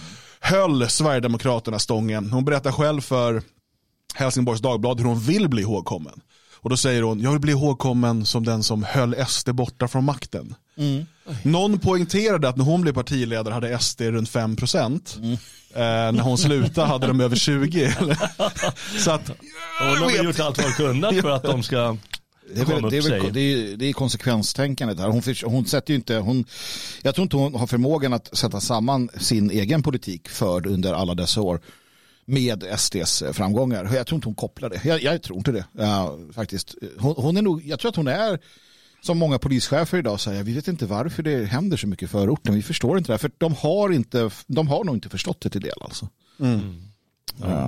höll 0.40 0.88
Sverigedemokraterna 0.88 1.78
stången. 1.78 2.31
Hon 2.31 2.44
berättar 2.44 2.73
själv 2.73 3.00
för 3.00 3.43
Helsingborgs 4.14 4.61
Dagblad 4.61 5.00
hur 5.00 5.06
hon 5.06 5.20
vill 5.20 5.49
bli 5.49 5.62
ihågkommen. 5.62 6.20
Och 6.61 6.70
då 6.70 6.76
säger 6.76 7.03
hon, 7.03 7.20
jag 7.20 7.31
vill 7.31 7.41
bli 7.41 7.53
ihågkommen 7.53 8.26
som 8.26 8.44
den 8.44 8.62
som 8.62 8.82
höll 8.82 9.26
SD 9.26 9.50
borta 9.50 9.88
från 9.88 10.05
makten. 10.05 10.55
Någon 11.43 11.79
poängterade 11.79 12.49
att 12.49 12.56
när 12.56 12.64
hon 12.64 12.81
blev 12.82 12.93
partiledare 12.93 13.55
hade 13.55 13.79
SD 13.79 14.00
runt 14.00 14.31
5%. 14.31 15.38
Eh, 15.75 15.81
när 16.12 16.20
hon 16.20 16.38
slutade 16.38 16.87
hade 16.87 17.06
de 17.06 17.20
över 17.20 17.37
20. 17.37 17.94
Så 18.99 19.11
att, 19.11 19.29
Hon 19.79 19.88
har 19.88 19.94
jag 19.97 20.00
väl 20.00 20.17
vet. 20.17 20.25
gjort 20.25 20.41
allt 20.41 20.59
vad 20.59 20.67
hon 20.67 20.75
kunnat 20.75 21.14
för 21.14 21.31
att 21.31 21.43
de 21.43 21.62
ska 21.62 21.97
Det 22.55 22.61
är, 22.61 22.64
komma 22.64 22.81
väl, 22.81 22.91
det, 22.91 22.97
är 22.97 23.03
väl, 23.20 23.32
det, 23.32 23.41
är, 23.41 23.76
det 23.76 23.87
är 23.87 23.93
konsekvenstänkandet 23.93 24.99
här. 24.99 25.09
Hon, 25.09 25.23
hon 25.44 25.67
sätter 25.67 25.91
ju 25.93 25.97
inte, 25.97 26.17
hon, 26.17 26.44
jag 27.03 27.14
tror 27.14 27.23
inte 27.23 27.37
hon 27.37 27.55
har 27.55 27.67
förmågan 27.67 28.12
att 28.12 28.37
sätta 28.37 28.61
samman 28.61 29.09
sin 29.20 29.50
egen 29.50 29.82
politik 29.82 30.29
förd 30.29 30.67
under 30.67 30.94
alla 30.94 31.14
dessa 31.14 31.41
år 31.41 31.61
med 32.26 32.64
SDs 32.78 33.22
framgångar. 33.32 33.94
Jag 33.94 34.06
tror 34.06 34.16
inte 34.16 34.28
hon 34.28 34.34
kopplar 34.34 34.70
det. 34.70 34.84
Jag, 34.84 35.02
jag 35.02 35.22
tror 35.22 35.38
inte 35.38 35.52
det 35.52 35.64
ja, 35.72 36.19
faktiskt. 36.32 36.74
Hon, 36.98 37.14
hon 37.16 37.36
är 37.36 37.42
nog, 37.42 37.66
jag 37.66 37.80
tror 37.80 37.88
att 37.88 37.96
hon 37.96 38.08
är 38.08 38.38
som 39.02 39.19
många 39.19 39.38
polischefer 39.38 39.98
idag 39.98 40.20
säger, 40.20 40.42
vi 40.42 40.54
vet 40.54 40.69
inte 40.69 40.86
varför 40.86 41.22
det 41.22 41.44
händer 41.44 41.76
så 41.76 41.86
mycket 41.86 42.06
i 42.06 42.08
förorten. 42.08 42.54
Vi 42.54 42.62
förstår 42.62 42.98
inte 42.98 43.08
det 43.08 43.12
här, 43.12 43.19
för 43.19 43.30
de 43.38 43.54
har, 43.54 43.92
inte, 43.92 44.30
de 44.46 44.69
har 44.69 44.84
nog 44.84 44.96
inte 44.96 45.08
förstått 45.08 45.40
det 45.40 45.50
till 45.50 45.60
del 45.60 45.78
alltså. 45.80 46.08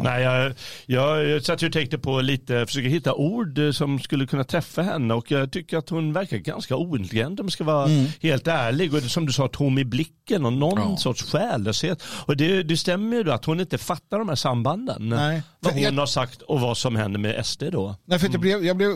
Nej, 0.02 0.22
jag, 0.22 0.52
jag, 0.86 1.24
jag 1.28 1.44
satt 1.44 1.62
ju 1.62 1.66
och 1.66 1.72
tänkte 1.72 1.98
på 1.98 2.20
lite, 2.20 2.66
försöka 2.66 2.88
hitta 2.88 3.14
ord 3.14 3.58
eh, 3.58 3.70
som 3.70 3.98
skulle 3.98 4.26
kunna 4.26 4.44
träffa 4.44 4.82
henne 4.82 5.14
och 5.14 5.30
jag 5.30 5.52
tycker 5.52 5.78
att 5.78 5.88
hon 5.90 6.12
verkar 6.12 6.36
ganska 6.36 6.76
ointelligent 6.76 7.40
om 7.40 7.46
jag 7.46 7.52
ska 7.52 7.64
vara 7.64 7.88
helt 8.20 8.46
ärlig. 8.46 8.94
Och 8.94 9.00
det, 9.00 9.08
som 9.08 9.26
du 9.26 9.32
sa, 9.32 9.48
tom 9.48 9.78
i 9.78 9.84
blicken 9.84 10.46
och 10.46 10.52
någon 10.52 10.90
Ja. 10.90 10.96
sorts 10.96 11.22
själlöshet. 11.22 12.02
Och 12.26 12.36
det, 12.36 12.62
det 12.62 12.76
stämmer 12.76 13.16
ju 13.16 13.22
då 13.22 13.32
att 13.32 13.44
hon 13.44 13.60
inte 13.60 13.78
fattar 13.78 14.18
de 14.18 14.28
här 14.28 14.36
sambanden. 14.36 15.08
Nej. 15.08 15.42
Vad 15.60 15.72
hon 15.72 15.82
jag- 15.82 15.92
har 15.92 16.06
sagt 16.06 16.42
och 16.42 16.60
vad 16.60 16.76
som 16.76 16.96
händer 16.96 17.18
med 17.20 17.46
SD 17.46 17.62
då. 17.72 17.96
Nej, 18.04 18.18
för 18.18 18.28
det, 18.28 18.38
blev, 18.38 18.64
jag 18.64 18.76
blev, 18.76 18.90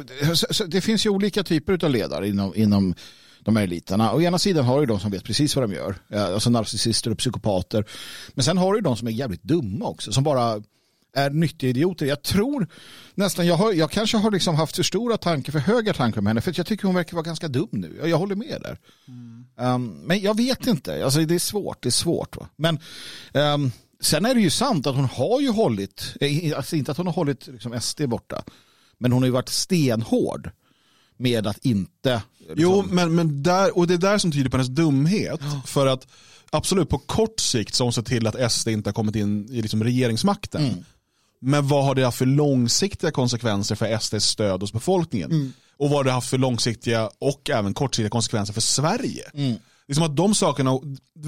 det 0.67 0.81
finns 0.81 1.07
ju 1.07 1.11
olika 1.11 1.43
typer 1.43 1.85
av 1.85 1.91
ledare 1.91 2.29
inom, 2.29 2.53
inom 2.57 2.95
de 3.49 3.57
här 3.57 3.65
eliterna. 3.65 4.13
Å 4.13 4.21
ena 4.21 4.39
sidan 4.39 4.65
har 4.65 4.81
du 4.81 4.87
de 4.87 5.01
som 5.01 5.11
vet 5.11 5.25
precis 5.25 5.57
vad 5.57 5.65
de 5.65 5.75
gör, 5.75 5.97
alltså 6.15 6.51
narcissister 6.51 7.11
och 7.11 7.19
psykopater. 7.19 7.85
Men 8.35 8.45
sen 8.45 8.59
har 8.59 8.75
du 8.75 8.81
de 8.81 8.97
som 8.97 9.09
är 9.09 9.13
jävligt 9.13 9.43
dumma 9.43 9.85
också, 9.85 10.13
som 10.13 10.25
bara 10.25 10.63
är 11.15 11.31
nyttiga 11.31 11.71
idioter. 11.71 12.07
Jag 12.07 12.23
tror 12.23 12.69
nästan, 13.15 13.47
jag, 13.47 13.55
har, 13.55 13.73
jag 13.73 13.91
kanske 13.91 14.17
har 14.17 14.31
liksom 14.31 14.55
haft 14.55 14.77
för 14.77 14.83
stora 14.83 15.17
tankar, 15.17 15.53
för 15.53 15.59
höga 15.59 15.95
tankar 15.95 16.21
om 16.21 16.27
henne, 16.27 16.41
för 16.41 16.55
jag 16.57 16.67
tycker 16.67 16.87
hon 16.87 16.95
verkar 16.95 17.17
vara 17.17 17.25
ganska 17.25 17.49
dum 17.49 17.69
nu. 17.73 17.97
Jag, 17.99 18.09
jag 18.09 18.19
håller 18.19 18.35
med 18.35 18.63
där. 18.63 18.79
Um, 19.75 20.01
men 20.05 20.21
jag 20.21 20.37
vet 20.37 20.67
inte, 20.67 21.05
alltså, 21.05 21.21
det 21.21 21.35
är 21.35 21.39
svårt, 21.39 21.83
det 21.83 21.89
är 21.89 21.91
svårt. 21.91 22.37
Va? 22.37 22.49
Men 22.57 22.79
um, 23.33 23.73
sen 24.01 24.27
är 24.27 24.35
det 24.35 24.41
ju 24.41 24.51
sant 24.51 24.87
att 24.87 24.95
hon 24.95 25.05
har 25.05 25.41
ju 25.41 25.51
hållit, 25.51 26.15
eh, 26.21 26.57
alltså 26.57 26.77
inte 26.77 26.91
att 26.91 26.97
hon 26.97 27.07
har 27.07 27.15
hållit 27.15 27.47
liksom, 27.47 27.81
SD 27.81 28.03
borta, 28.09 28.43
men 28.99 29.13
hon 29.13 29.23
har 29.23 29.27
ju 29.27 29.33
varit 29.33 29.49
stenhård 29.49 30.51
med 31.19 31.47
att 31.47 31.65
inte... 31.65 32.23
Jo, 32.57 32.83
liksom- 32.83 32.97
men, 32.97 33.15
men 33.15 33.43
där, 33.43 33.79
och 33.79 33.87
det 33.87 33.95
är 33.95 33.99
där 33.99 34.19
som 34.19 34.33
tyder 34.33 34.51
på 34.51 34.57
hennes 34.57 34.69
dumhet. 34.69 35.41
För 35.67 35.87
att 35.87 36.07
absolut 36.51 36.89
på 36.89 36.99
kort 36.99 37.41
sikt 37.41 37.75
så 37.75 37.85
har 37.85 37.87
hon 37.87 37.93
sett 37.93 38.07
till 38.07 38.27
att 38.27 38.53
SD 38.53 38.69
inte 38.69 38.89
har 38.89 38.95
kommit 38.95 39.17
in 39.17 39.49
i 39.51 39.63
liksom 39.63 39.85
regeringsmakten. 39.85 40.65
Mm. 40.65 40.85
Men 41.41 41.69
vad 41.69 41.85
har 41.85 41.95
det 41.95 42.05
haft 42.05 42.19
för 42.19 42.27
långsiktiga 42.27 43.11
konsekvenser 43.11 43.75
för 43.75 43.99
SDs 43.99 44.25
stöd 44.25 44.61
hos 44.61 44.73
befolkningen? 44.73 45.31
Mm. 45.31 45.53
Och 45.77 45.91
vad 45.91 45.99
har 45.99 46.05
det 46.05 46.13
haft 46.13 46.31
för 46.31 46.39
långsiktiga 46.39 47.11
och 47.19 47.51
även 47.51 47.75
kortsiktiga 47.75 48.11
konsekvenser 48.11 48.53
för 48.53 48.61
Sverige? 48.61 49.25
Mm. 49.35 49.57
Det 49.87 49.93
är 49.93 49.95
som 49.95 50.05
att 50.05 50.17
de 50.17 50.35
sakerna, 50.35 50.81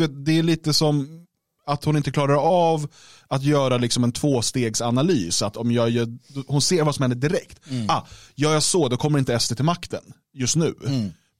det 0.08 0.38
är 0.38 0.42
lite 0.42 0.72
som 0.72 1.26
att 1.72 1.84
hon 1.84 1.96
inte 1.96 2.10
klarar 2.10 2.36
av 2.70 2.88
att 3.28 3.42
göra 3.42 3.76
liksom 3.76 4.04
en 4.04 4.12
tvåstegsanalys. 4.12 5.42
Att 5.42 5.56
om 5.56 5.72
jag 5.72 5.90
gör, 5.90 6.06
hon 6.46 6.62
ser 6.62 6.82
vad 6.84 6.94
som 6.94 7.02
händer 7.02 7.28
direkt. 7.28 7.60
Mm. 7.70 7.86
Ah, 7.90 8.06
gör 8.34 8.52
jag 8.52 8.62
så, 8.62 8.88
då 8.88 8.96
kommer 8.96 9.18
inte 9.18 9.38
SD 9.40 9.56
till 9.56 9.64
makten 9.64 10.00
just 10.34 10.56
nu. 10.56 10.74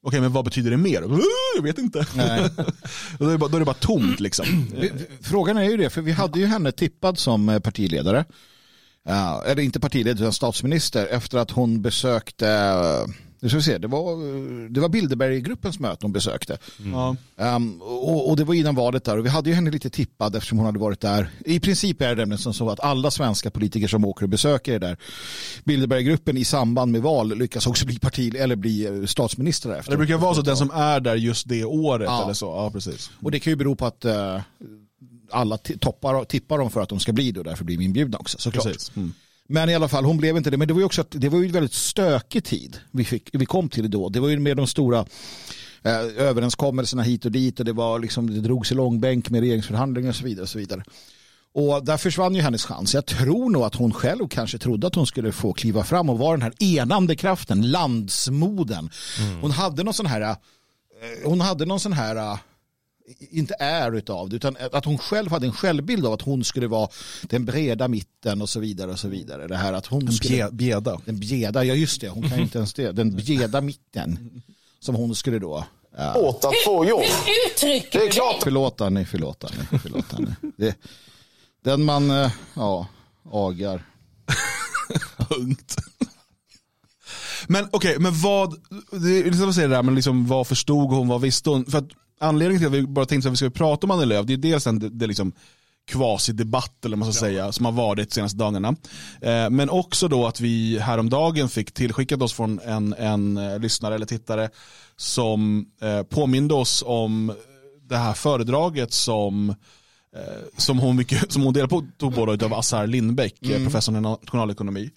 Okej, 0.03 0.21
men 0.21 0.31
vad 0.33 0.45
betyder 0.45 0.71
det 0.71 0.77
mer? 0.77 1.03
Uh, 1.03 1.19
Jag 1.55 1.63
vet 1.63 1.77
inte. 1.77 2.05
Nej. 2.15 2.49
då, 3.19 3.29
är 3.29 3.37
bara, 3.37 3.49
då 3.49 3.55
är 3.55 3.59
det 3.59 3.65
bara 3.65 3.73
tomt 3.73 4.19
liksom. 4.19 4.45
Frågan 5.21 5.57
är 5.57 5.63
ju 5.63 5.77
det, 5.77 5.89
för 5.89 6.01
vi 6.01 6.11
hade 6.11 6.39
ju 6.39 6.45
henne 6.45 6.71
tippad 6.71 7.17
som 7.17 7.49
eh, 7.49 7.59
partiledare. 7.59 8.25
Ja, 9.03 9.43
eller 9.45 9.63
inte 9.63 9.79
partiledare 9.79 10.23
utan 10.23 10.33
statsminister 10.33 11.07
efter 11.07 11.37
att 11.37 11.51
hon 11.51 11.81
besökte, 11.81 12.49
eh, 12.49 13.13
Nu 13.43 13.49
ska 13.49 13.57
vi 13.57 13.63
se, 13.63 13.77
det 13.77 13.87
var, 13.87 14.69
det 14.69 14.79
var 14.79 14.89
Bilderberggruppens 14.89 15.79
möte 15.79 15.97
hon 16.01 16.11
besökte. 16.11 16.57
Ja. 16.93 17.15
Um, 17.55 17.81
och, 17.81 18.29
och 18.29 18.37
det 18.37 18.43
var 18.43 18.53
innan 18.53 18.75
valet 18.75 19.03
där 19.03 19.17
och 19.17 19.25
vi 19.25 19.29
hade 19.29 19.49
ju 19.49 19.55
henne 19.55 19.71
lite 19.71 19.89
tippad 19.89 20.35
eftersom 20.35 20.57
hon 20.57 20.65
hade 20.65 20.79
varit 20.79 20.99
där. 20.99 21.29
I 21.45 21.59
princip 21.59 22.01
är 22.01 22.09
det 22.09 22.15
nämligen 22.15 22.37
som 22.37 22.53
så 22.53 22.69
att 22.69 22.79
alla 22.79 23.11
svenska 23.11 23.51
politiker 23.51 23.87
som 23.87 24.05
åker 24.05 24.23
och 24.23 24.29
besöker 24.29 24.71
det 24.71 24.87
där 24.87 24.97
Bilderberggruppen 25.63 26.37
i 26.37 26.45
samband 26.45 26.91
med 26.91 27.01
val 27.01 27.37
lyckas 27.37 27.67
också 27.67 27.85
bli 27.85 27.99
parti 27.99 28.35
eller 28.35 28.55
bli 28.55 28.85
eh, 28.85 29.05
statsminister 29.05 29.69
efter. 29.75 29.91
Det 29.91 29.97
brukar 29.97 30.17
vara 30.17 30.35
så 30.35 30.41
den 30.41 30.57
som 30.57 30.71
är 30.71 30.99
där 30.99 31.15
just 31.15 31.49
det 31.49 31.65
året 31.65 32.07
Ja. 32.09 32.23
eller 32.23 32.33
så. 32.33 32.45
Ja, 32.45 32.69
precis. 32.71 33.11
Och 33.21 33.31
det 33.31 33.39
kan 33.39 33.51
ju 33.51 33.55
bero 33.57 33.75
på 33.75 33.85
att 33.85 34.05
eh, 34.05 34.41
alla 35.31 35.57
toppar, 35.57 36.25
tippar 36.25 36.57
dem 36.57 36.71
för 36.71 36.81
att 36.81 36.89
de 36.89 36.99
ska 36.99 37.13
bli 37.13 37.31
det 37.31 37.39
och 37.39 37.45
därför 37.45 37.63
blir 37.65 37.77
de 37.77 37.83
inbjudna 37.83 38.17
också 38.17 38.37
såklart. 38.37 38.63
precis. 38.65 38.91
Mm. 38.95 39.13
Men 39.49 39.69
i 39.69 39.75
alla 39.75 39.87
fall, 39.87 40.05
hon 40.05 40.17
blev 40.17 40.37
inte 40.37 40.49
det. 40.49 40.57
Men 40.57 40.67
det 40.67 40.73
var 40.73 40.81
ju 40.81 40.85
också 40.85 41.01
att, 41.01 41.11
det 41.11 41.29
var 41.29 41.39
ju 41.39 41.45
en 41.45 41.51
väldigt 41.51 41.73
stökig 41.73 42.43
tid 42.43 42.79
vi, 42.91 43.05
fick, 43.05 43.29
vi 43.33 43.45
kom 43.45 43.69
till 43.69 43.83
det 43.83 43.89
då. 43.89 44.09
Det 44.09 44.19
var 44.19 44.29
ju 44.29 44.39
med 44.39 44.57
de 44.57 44.67
stora 44.67 45.05
eh, 45.83 45.99
överenskommelserna 46.17 47.03
hit 47.03 47.25
och 47.25 47.31
dit 47.31 47.59
och 47.59 47.65
det, 47.65 47.73
var 47.73 47.99
liksom, 47.99 48.33
det 48.33 48.41
drogs 48.41 48.71
i 48.71 48.75
långbänk 48.75 49.29
med 49.29 49.41
regeringsförhandlingar 49.41 50.09
och 50.09 50.15
så 50.15 50.23
vidare. 50.23 50.43
Och, 50.43 50.49
så 50.49 50.57
vidare. 50.57 50.83
och 51.53 51.85
där 51.85 51.97
försvann 51.97 52.35
ju 52.35 52.41
hennes 52.41 52.65
chans. 52.65 52.93
Jag 52.93 53.05
tror 53.05 53.49
nog 53.49 53.63
att 53.63 53.75
hon 53.75 53.93
själv 53.93 54.27
kanske 54.27 54.57
trodde 54.57 54.87
att 54.87 54.95
hon 54.95 55.07
skulle 55.07 55.31
få 55.31 55.53
kliva 55.53 55.83
fram 55.83 56.09
och 56.09 56.19
vara 56.19 56.31
den 56.31 56.41
här 56.41 56.53
enande 56.59 57.15
kraften, 57.15 57.71
landsmoden. 57.71 58.89
Hon 59.41 59.51
hade 59.51 59.83
någon 59.83 59.93
sån 59.93 60.05
här, 60.05 60.21
eh, 60.21 60.35
hon 61.25 61.41
hade 61.41 61.65
någon 61.65 61.79
sån 61.79 61.93
här 61.93 62.15
eh, 62.15 62.37
inte 63.19 63.55
är 63.59 63.91
utav 63.91 64.29
det, 64.29 64.35
utan 64.35 64.57
att 64.71 64.85
hon 64.85 64.97
själv 64.97 65.31
hade 65.31 65.45
en 65.47 65.53
självbild 65.53 66.05
av 66.05 66.13
att 66.13 66.21
hon 66.21 66.43
skulle 66.43 66.67
vara 66.67 66.89
den 67.21 67.45
breda 67.45 67.87
mitten 67.87 68.41
och 68.41 68.49
så 68.49 68.59
vidare 68.59 68.91
och 68.91 68.99
så 68.99 69.07
vidare. 69.07 69.47
Det 69.47 69.57
här 69.57 69.73
att 69.73 69.85
hon 69.85 70.07
En 70.07 70.13
skulle, 70.13 70.35
bje- 70.43 70.51
bjeda. 70.51 71.01
den 71.05 71.19
bjeda, 71.19 71.63
ja 71.63 71.73
just 71.73 72.01
det, 72.01 72.09
hon 72.09 72.29
kan 72.29 72.37
ju 72.37 72.43
inte 72.43 72.57
ens 72.57 72.73
det, 72.73 72.91
den 72.91 73.15
bjeda 73.15 73.61
mitten 73.61 74.41
som 74.79 74.95
hon 74.95 75.15
skulle 75.15 75.39
då 75.39 75.65
ja, 75.97 76.15
åt 76.15 76.45
att 76.45 76.53
få 76.65 76.85
jobb. 76.85 77.01
Det 77.91 77.95
är 78.05 78.11
klart. 78.11 78.43
förlåta 78.43 78.89
ni, 78.89 79.05
förlåta 79.05 79.49
ni, 79.71 79.79
förlåta 79.79 80.17
ni. 80.19 80.51
Det, 80.57 80.75
den 81.63 81.83
man, 81.83 82.11
eh, 82.11 82.31
ja, 82.53 82.87
agar. 83.31 83.83
Punkt. 85.17 85.75
Men 87.47 87.67
okej, 87.71 87.99
men 87.99 88.21
vad, 88.21 88.55
det 88.91 89.19
är 89.19 89.23
liksom 89.23 89.49
att 89.49 89.55
säga 89.55 89.67
det 89.67 89.75
där, 89.75 89.83
men 89.83 89.95
liksom, 89.95 90.27
vad 90.27 90.47
förstod 90.47 90.89
hon, 90.89 91.07
vad 91.07 91.21
visste 91.21 91.49
hon? 91.49 91.65
För 91.65 91.77
att 91.77 91.87
anledningen 92.21 92.59
till 92.59 92.67
att 92.67 92.83
vi 92.83 92.87
bara 92.87 93.05
tänkte 93.05 93.29
att 93.29 93.33
vi 93.33 93.37
skulle 93.37 93.51
prata 93.51 93.87
om 93.87 93.91
Annie 93.91 94.05
Lööf, 94.05 94.25
det 94.25 94.33
är 94.33 94.37
dels 94.37 94.67
en 94.67 94.79
det, 94.79 94.89
det 94.89 95.05
är 95.05 95.07
liksom 95.07 95.33
kvasidebatt 95.87 96.85
eller 96.85 96.97
vad 96.97 97.05
man 97.05 97.13
ska 97.13 97.19
säga, 97.19 97.51
som 97.51 97.65
har 97.65 97.71
varit 97.71 98.09
de 98.09 98.13
senaste 98.15 98.37
dagarna. 98.37 98.75
Eh, 99.21 99.49
men 99.49 99.69
också 99.69 100.07
då 100.07 100.27
att 100.27 100.39
vi 100.39 100.79
häromdagen 100.79 101.49
fick 101.49 101.71
tillskickat 101.71 102.21
oss 102.21 102.33
från 102.33 102.59
en, 102.59 102.93
en 102.93 103.37
eh, 103.37 103.59
lyssnare 103.59 103.95
eller 103.95 104.05
tittare 104.05 104.49
som 104.95 105.65
eh, 105.81 106.03
påminde 106.03 106.53
oss 106.53 106.83
om 106.87 107.33
det 107.89 107.97
här 107.97 108.13
föredraget 108.13 108.93
som 108.93 109.49
eh, 110.15 110.57
som 110.57 110.79
hon, 110.79 110.95
mycket, 110.95 111.31
som 111.31 111.43
hon 111.43 111.53
delade 111.53 111.69
på 111.69 111.87
tog 111.97 112.15
på 112.15 112.25
då 112.25 112.45
av 112.45 112.53
Assar 112.53 112.87
Lindbeck, 112.87 113.49
eh, 113.49 113.63
professorn 113.63 113.95
i 113.95 114.01
nationalekonomi. 114.01 114.91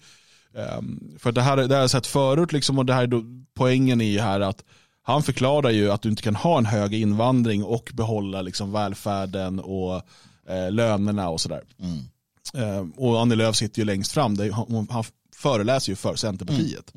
Um, 0.79 1.17
för 1.19 1.31
det 1.31 1.41
här, 1.41 1.57
det 1.57 1.63
här 1.63 1.69
har 1.69 1.81
jag 1.81 1.89
sett 1.89 2.07
förut 2.07 2.53
liksom, 2.53 2.79
och 2.79 2.85
det 2.85 2.93
här 2.93 3.03
är 3.03 3.07
då 3.07 3.23
poängen 3.55 4.01
i 4.01 4.17
här 4.17 4.39
att 4.39 4.63
han 5.07 5.23
förklarar 5.23 5.69
ju 5.69 5.91
att 5.91 6.01
du 6.01 6.09
inte 6.09 6.21
kan 6.21 6.35
ha 6.35 6.57
en 6.57 6.65
hög 6.65 6.93
invandring 6.93 7.63
och 7.63 7.91
behålla 7.93 8.41
liksom 8.41 8.71
välfärden 8.71 9.59
och 9.59 9.95
eh, 10.49 10.71
lönerna 10.71 11.29
och 11.29 11.41
sådär. 11.41 11.61
Eh, 12.53 12.85
och 12.95 13.21
Annie 13.21 13.35
Lööf 13.35 13.55
sitter 13.55 13.79
ju 13.79 13.85
längst 13.85 14.11
fram, 14.11 14.37
det 14.37 14.45
är, 14.45 14.51
han, 14.91 15.03
föreläser 15.35 15.91
ju 15.91 15.95
för 15.95 16.15
Centerpartiet. 16.15 16.93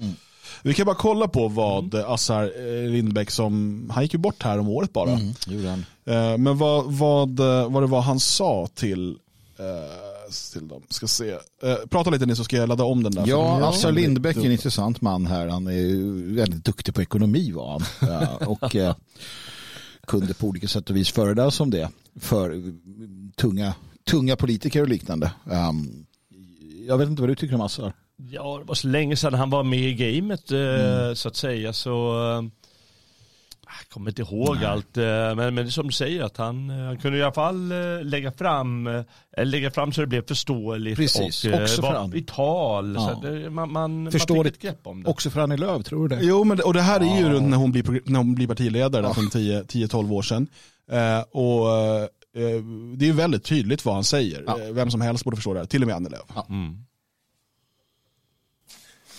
Vi 0.63 0.75
kan 0.75 0.87
bara 0.87 0.97
kolla 0.97 1.29
på 1.29 1.49
vad 1.49 1.95
Assar 1.95 2.43
eh, 2.45 2.91
Lindbeck 2.91 3.31
som, 3.31 3.91
han 3.95 4.03
gick 4.03 4.13
ju 4.13 4.19
bort 4.19 4.43
här 4.43 4.59
om 4.59 4.69
året 4.69 4.93
bara. 4.93 5.11
Han. 5.11 5.85
Eh, 6.07 6.39
Men 6.39 6.59
vad, 6.59 6.93
vad, 6.93 7.41
eh, 7.41 7.71
vad 7.71 7.83
det 7.83 7.87
var 7.87 8.01
han 8.01 8.21
sa 8.21 8.69
till, 8.75 9.19
eh, 10.29 10.59
till 10.59 10.69
dem. 10.69 10.83
Ska 10.89 11.07
se. 11.07 11.31
Eh, 11.31 11.77
prata 11.91 12.11
lite 12.11 12.27
ni 12.27 12.37
så 12.37 12.45
ska 12.45 12.57
jag 12.57 12.69
ladda 12.69 12.85
om 12.85 13.03
den 13.03 13.13
där. 13.13 13.25
Ja, 13.27 13.59
För- 13.59 13.69
Assar 13.69 13.93
Lindbeck 13.93 14.37
är 14.37 14.45
en 14.45 14.53
intressant 14.53 15.01
man 15.01 15.27
här. 15.27 15.49
Han 15.49 15.67
är 15.67 15.73
ju 15.73 16.35
väldigt 16.35 16.65
duktig 16.65 16.95
på 16.95 17.03
ekonomi 17.03 17.53
var 17.53 17.71
han. 17.71 18.11
Ja, 18.11 18.47
och 18.47 18.77
eh, 18.77 18.95
kunde 20.07 20.35
på 20.35 20.47
olika 20.47 20.69
sätt 20.69 20.91
och 20.91 20.97
vis 20.97 21.11
föreläsa 21.11 21.63
om 21.63 21.71
det 21.71 21.89
för 22.21 22.51
eh, 22.55 22.61
tunga, 23.37 23.75
tunga 24.11 24.37
politiker 24.37 24.83
och 24.83 24.89
liknande. 24.89 25.33
Um, 25.45 26.07
jag 26.87 26.99
vet 26.99 27.09
inte 27.09 27.23
vad 27.23 27.29
du 27.31 27.35
tycker 27.35 27.55
om 27.55 27.61
Assar. 27.61 27.93
Ja, 28.31 28.59
det 28.59 28.65
var 28.65 28.75
så 28.75 28.89
länge 28.89 29.17
sedan 29.17 29.35
han 29.35 29.51
var 29.51 29.63
med 29.63 29.79
i 29.81 29.95
gamet 29.95 30.51
eh, 30.53 31.15
så 31.15 31.29
att 31.29 31.37
säga. 31.37 31.73
Så 31.73 32.23
eh, 32.33 32.43
jag 33.81 33.89
kommer 33.89 34.11
inte 34.11 34.23
ihåg 34.23 34.65
allt. 34.65 34.97
eh, 34.97 35.03
Men, 35.05 35.37
men 35.37 35.55
det 35.55 35.63
är 35.63 35.67
som 35.71 35.87
du 35.87 35.93
säger 35.93 36.23
att 36.25 36.37
han, 36.37 36.71
eh, 36.71 36.77
han 36.87 36.99
kunde 36.99 37.19
i 37.19 37.23
alla 37.23 37.33
fall 37.33 37.73
eh, 37.73 37.79
lägga 38.05 38.33
fram, 38.33 39.05
lägga 39.37 39.71
fram 39.71 39.93
så 39.93 40.01
det 40.01 40.07
blev 40.07 40.27
förståeligt 40.27 40.97
Precis, 40.97 41.45
och 41.45 41.55
också 41.63 41.75
för 41.83 41.83
var 41.83 41.95
han. 41.95 42.11
vital. 42.11 42.95
Ja. 42.95 43.21
det, 43.23 43.51
man, 43.51 43.73
man, 43.73 44.13
Förstår 44.13 44.35
man 44.37 44.45
fick 44.45 44.55
ett 44.55 44.63
grepp 44.63 44.87
om 44.87 45.03
det. 45.03 45.11
Också 45.11 45.31
för 45.31 45.41
Annie 45.41 45.57
Lööf, 45.57 45.85
tror 45.85 46.09
du 46.09 46.17
det? 46.17 46.23
Jo, 46.25 46.45
men, 46.45 46.57
det- 46.57 46.63
och 46.63 46.75
det 46.75 46.83
här 46.83 47.01
är 47.01 47.19
ju 47.21 47.29
runt 47.29 47.49
när 47.51 47.57
hon 47.57 47.73
blir, 47.73 48.01
när 48.11 48.19
hon 48.19 48.35
blir 48.35 48.47
partiledare 48.47 49.03
där 49.03 49.13
för 49.13 49.21
en 49.23 49.31
10 49.31 49.63
10-12 49.63 50.13
år 50.13 50.23
sedan. 50.23 50.47
Eh, 50.91 51.21
och 51.21 51.71
eh, 51.77 52.09
det 52.97 53.05
är 53.05 53.07
ju 53.09 53.13
väldigt 53.13 53.45
tydligt 53.45 53.85
vad 53.85 53.95
han 53.95 54.05
säger. 54.05 54.45
Ja. 54.47 54.59
Vem 54.73 54.91
som 54.91 55.01
helst 55.01 55.25
borde 55.25 55.37
förstå 55.37 55.53
det 55.55 55.59
här, 55.61 55.67
till 55.67 55.83
och 55.83 55.87
med 55.87 55.97
Annie 55.97 56.09
Lööf. 56.09 56.47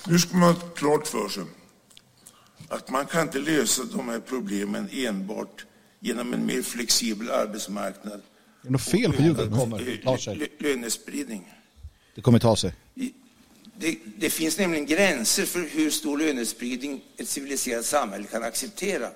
Nu 0.08 0.20
ska 0.20 0.38
man 0.38 0.54
ha 0.54 0.62
klart 0.76 1.08
för 1.08 1.30
sig 1.30 1.44
att 2.70 2.90
man 2.90 3.06
kan 3.06 3.22
inte 3.22 3.40
lösa 3.40 3.84
de 3.84 4.10
här 4.10 4.20
problemen 4.20 4.90
enbart 4.92 5.66
genom 6.00 6.34
en 6.34 6.46
mer 6.46 6.62
flexibel 6.62 7.32
arbetsmarknad 7.32 8.14
Är 8.14 8.22
det 8.62 8.70
något 8.70 8.82
fel 8.82 9.14
på 9.14 9.22
ljudet? 9.24 9.52
kommer, 9.52 10.18
sig. 10.18 10.52
Lönespridning. 10.60 11.54
Det 12.16 12.22
kommer 12.22 12.40
ta 12.40 12.56
sig. 12.56 12.74
Det, 13.78 13.98
det 14.18 14.30
finns 14.30 14.58
nämligen 14.58 14.86
gränser 14.86 15.46
för 15.46 15.60
hur 15.60 15.90
stor 15.90 16.18
lönespridning 16.18 17.02
ett 17.18 17.30
civiliserat 17.30 17.86
samhälle 17.86 18.28
kan 18.28 18.44
acceptera 18.44 19.10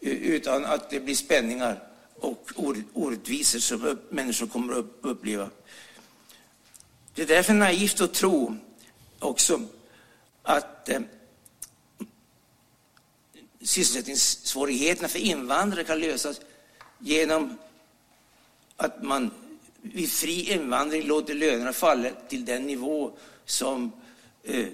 utan 0.00 0.64
att 0.64 0.90
det 0.90 1.00
blir 1.00 1.14
spänningar 1.14 1.82
och 2.14 2.50
or- 2.56 2.84
orättvisor 2.92 3.58
som 3.58 3.84
upp, 3.84 4.12
människor 4.12 4.46
kommer 4.46 4.72
att 4.72 4.78
upp, 4.78 4.98
uppleva. 5.02 5.50
Det 7.14 7.22
är 7.22 7.26
därför 7.26 7.54
naivt 7.54 8.00
att 8.00 8.14
tro 8.14 8.56
också 9.18 9.60
att 10.42 10.88
eh, 10.88 11.00
sysselsättningssvårigheterna 13.62 15.08
för 15.08 15.18
invandrare 15.18 15.84
kan 15.84 16.00
lösas 16.00 16.40
genom 16.98 17.58
att 18.76 19.02
man 19.02 19.30
vid 19.82 20.10
fri 20.10 20.52
invandring 20.52 21.06
låter 21.06 21.34
lönerna 21.34 21.72
falla 21.72 22.10
till 22.28 22.44
den 22.44 22.66
nivå 22.66 23.12
som 23.44 23.92
eh, 24.42 24.66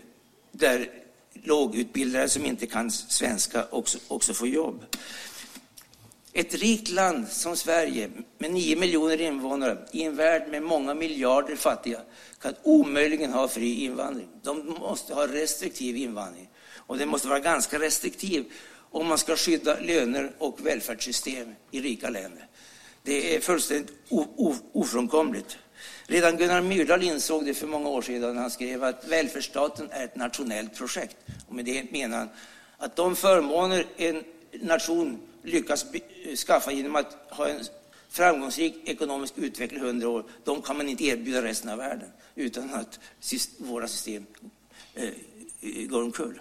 där 0.53 0.91
lågutbildade 1.33 2.29
som 2.29 2.45
inte 2.45 2.67
kan 2.67 2.91
svenska 2.91 3.67
också, 3.71 3.99
också 4.09 4.35
får 4.35 4.49
jobb. 4.49 4.85
Ett 6.33 6.55
rikt 6.55 6.91
land 6.91 7.29
som 7.29 7.57
Sverige 7.57 8.11
med 8.39 8.51
9 8.51 8.77
miljoner 8.77 9.21
invånare 9.21 9.79
i 9.93 10.03
en 10.03 10.17
värld 10.17 10.49
med 10.51 10.63
många 10.63 10.95
miljarder 10.95 11.57
fattiga 11.57 12.01
kan 12.41 12.55
omöjligen 12.63 13.33
ha 13.33 13.49
fri 13.49 13.85
invandring. 13.85 14.29
De 14.43 14.67
måste 14.67 15.15
ha 15.15 15.27
restriktiv 15.27 15.97
invandring. 15.97 16.49
Och 16.77 16.99
den 16.99 17.09
måste 17.09 17.29
vara 17.29 17.41
ganska 17.41 17.79
restriktiv 17.79 18.53
om 18.91 19.07
man 19.07 19.19
ska 19.19 19.37
skydda 19.37 19.81
löner 19.81 20.33
och 20.39 20.67
välfärdssystem 20.67 21.55
i 21.71 21.81
rika 21.81 22.11
länder. 22.11 22.47
Det 23.03 23.37
är 23.37 23.41
fullständigt 23.41 23.93
ofrånkomligt. 24.73 25.59
Redan 26.07 26.37
Gunnar 26.37 26.61
Myrdal 26.61 27.03
insåg 27.03 27.45
det 27.45 27.55
för 27.55 27.67
många 27.67 27.89
år 27.89 28.03
sedan 28.03 28.35
när 28.35 28.41
han 28.41 28.51
skrev 28.51 28.85
att 28.85 29.09
välfärdsstaten 29.09 29.91
är 29.91 30.05
ett 30.05 30.17
nationellt 30.17 30.75
projekt. 30.75 31.17
Och 31.49 31.55
med 31.55 31.65
det 31.65 31.93
menar 31.93 32.19
han 32.19 32.29
att 32.79 32.97
de 32.97 33.17
förmåner 33.17 33.87
en 33.97 34.25
nation 34.53 35.19
lyckas 35.43 35.87
eh, 35.93 36.35
skaffa 36.37 36.73
genom 36.73 36.97
att 36.97 37.17
ha 37.31 37.49
en 37.49 37.65
framgångsrik 38.11 38.89
ekonomisk 38.89 39.35
utveckling 39.37 39.83
i 39.83 39.87
hundra 39.87 40.09
år, 40.09 40.25
de 40.45 40.63
kan 40.63 40.77
man 40.77 40.89
inte 40.89 41.05
erbjuda 41.05 41.43
resten 41.43 41.71
av 41.71 41.79
världen 41.79 42.09
utan 42.35 42.75
att 42.75 43.01
våra 43.59 43.89
system 43.89 44.27
eh, 44.95 45.11
går 45.89 46.03
omkull. 46.03 46.41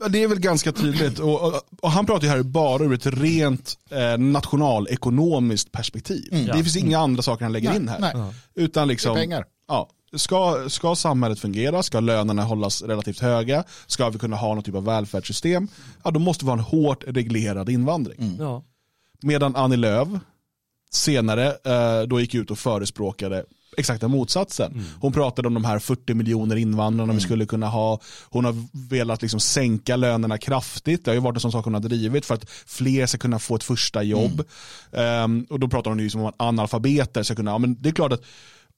Ja, 0.00 0.08
Det 0.08 0.22
är 0.22 0.28
väl 0.28 0.40
ganska 0.40 0.72
tydligt. 0.72 1.18
Och, 1.18 1.42
och, 1.42 1.60
och 1.82 1.90
han 1.90 2.06
pratar 2.06 2.24
ju 2.26 2.28
här 2.30 2.42
bara 2.42 2.84
ur 2.84 2.92
ett 2.92 3.06
rent 3.06 3.78
eh, 3.90 4.18
nationalekonomiskt 4.18 5.72
perspektiv. 5.72 6.28
Det 6.30 6.52
finns 6.54 6.76
inga 6.76 6.98
andra 6.98 7.22
saker 7.22 7.44
han 7.44 7.52
lägger 7.52 7.68
Nej, 7.68 7.76
in 7.78 7.88
här. 7.88 8.00
nej. 8.00 8.34
Utan 8.54 8.88
liksom, 8.88 9.14
Det 9.14 9.20
är 9.20 9.22
pengar. 9.22 9.44
Ja, 9.68 9.88
ska, 10.16 10.68
ska 10.68 10.94
samhället 10.94 11.40
fungera, 11.40 11.82
ska 11.82 12.00
lönerna 12.00 12.44
hållas 12.44 12.82
relativt 12.82 13.20
höga, 13.20 13.64
ska 13.86 14.10
vi 14.10 14.18
kunna 14.18 14.36
ha 14.36 14.54
någon 14.54 14.62
typ 14.64 14.74
av 14.74 14.84
välfärdssystem, 14.84 15.68
ja, 16.04 16.10
då 16.10 16.20
måste 16.20 16.44
vi 16.44 16.48
ha 16.50 16.56
en 16.58 16.64
hårt 16.64 17.04
reglerad 17.06 17.68
invandring. 17.70 18.36
Ja. 18.38 18.62
Medan 19.22 19.56
Annie 19.56 19.76
Lööf 19.76 20.08
senare 20.96 21.46
eh, 21.64 22.02
då 22.08 22.20
gick 22.20 22.34
ut 22.34 22.50
och 22.50 22.58
förespråkade 22.58 23.44
exakta 23.76 24.08
motsatsen. 24.08 24.72
Mm. 24.72 24.84
Hon 25.00 25.12
pratade 25.12 25.48
om 25.48 25.54
de 25.54 25.64
här 25.64 25.78
40 25.78 26.14
miljoner 26.14 26.56
invandrarna 26.56 27.04
mm. 27.04 27.16
vi 27.16 27.22
skulle 27.22 27.46
kunna 27.46 27.68
ha. 27.68 28.00
Hon 28.30 28.44
har 28.44 28.54
velat 28.88 29.22
liksom 29.22 29.40
sänka 29.40 29.96
lönerna 29.96 30.38
kraftigt. 30.38 31.04
Det 31.04 31.10
har 31.10 31.14
ju 31.14 31.20
varit 31.20 31.36
en 31.36 31.40
sån 31.40 31.52
sak 31.52 31.64
hon 31.64 31.74
har 31.74 31.80
drivit 31.80 32.26
för 32.26 32.34
att 32.34 32.50
fler 32.66 33.06
ska 33.06 33.18
kunna 33.18 33.38
få 33.38 33.56
ett 33.56 33.64
första 33.64 34.02
jobb. 34.02 34.42
Mm. 34.92 35.24
Um, 35.24 35.46
och 35.50 35.60
då 35.60 35.68
pratar 35.68 35.90
hon 35.90 35.98
ju 35.98 36.10
om 36.14 36.26
att 36.26 36.34
analfabeter 36.36 37.22
ska 37.22 37.34
kunna, 37.34 37.50
ja, 37.50 37.58
men 37.58 37.82
det 37.82 37.88
är 37.88 37.92
klart 37.92 38.12
att 38.12 38.22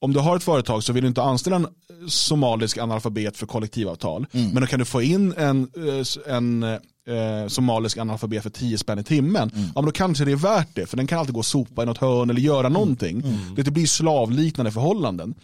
om 0.00 0.12
du 0.12 0.20
har 0.20 0.36
ett 0.36 0.42
företag 0.42 0.84
så 0.84 0.92
vill 0.92 1.02
du 1.02 1.08
inte 1.08 1.22
anställa 1.22 1.56
en 1.56 1.66
somalisk 2.08 2.78
analfabet 2.78 3.36
för 3.36 3.46
kollektivavtal. 3.46 4.26
Mm. 4.32 4.50
Men 4.50 4.60
då 4.60 4.66
kan 4.66 4.78
du 4.78 4.84
få 4.84 5.02
in 5.02 5.34
en, 5.36 5.70
eh, 5.76 6.34
en 6.34 6.62
eh, 7.08 7.48
somalisk 7.48 7.98
analfabet 7.98 8.42
för 8.42 8.50
10 8.50 8.78
spänn 8.78 8.98
i 8.98 9.04
timmen. 9.04 9.50
Mm. 9.54 9.64
Ja, 9.64 9.72
men 9.74 9.84
då 9.84 9.90
kanske 9.90 10.24
det 10.24 10.32
är 10.32 10.36
värt 10.36 10.68
det. 10.74 10.86
För 10.86 10.96
den 10.96 11.06
kan 11.06 11.18
alltid 11.18 11.34
gå 11.34 11.40
och 11.40 11.46
sopa 11.46 11.82
i 11.82 11.86
något 11.86 11.98
hörn 11.98 12.30
eller 12.30 12.40
göra 12.40 12.68
någonting. 12.68 13.20
Mm. 13.20 13.54
Det 13.54 13.70
blir 13.70 13.86
slavliknande 13.86 14.72
förhållanden. 14.72 15.34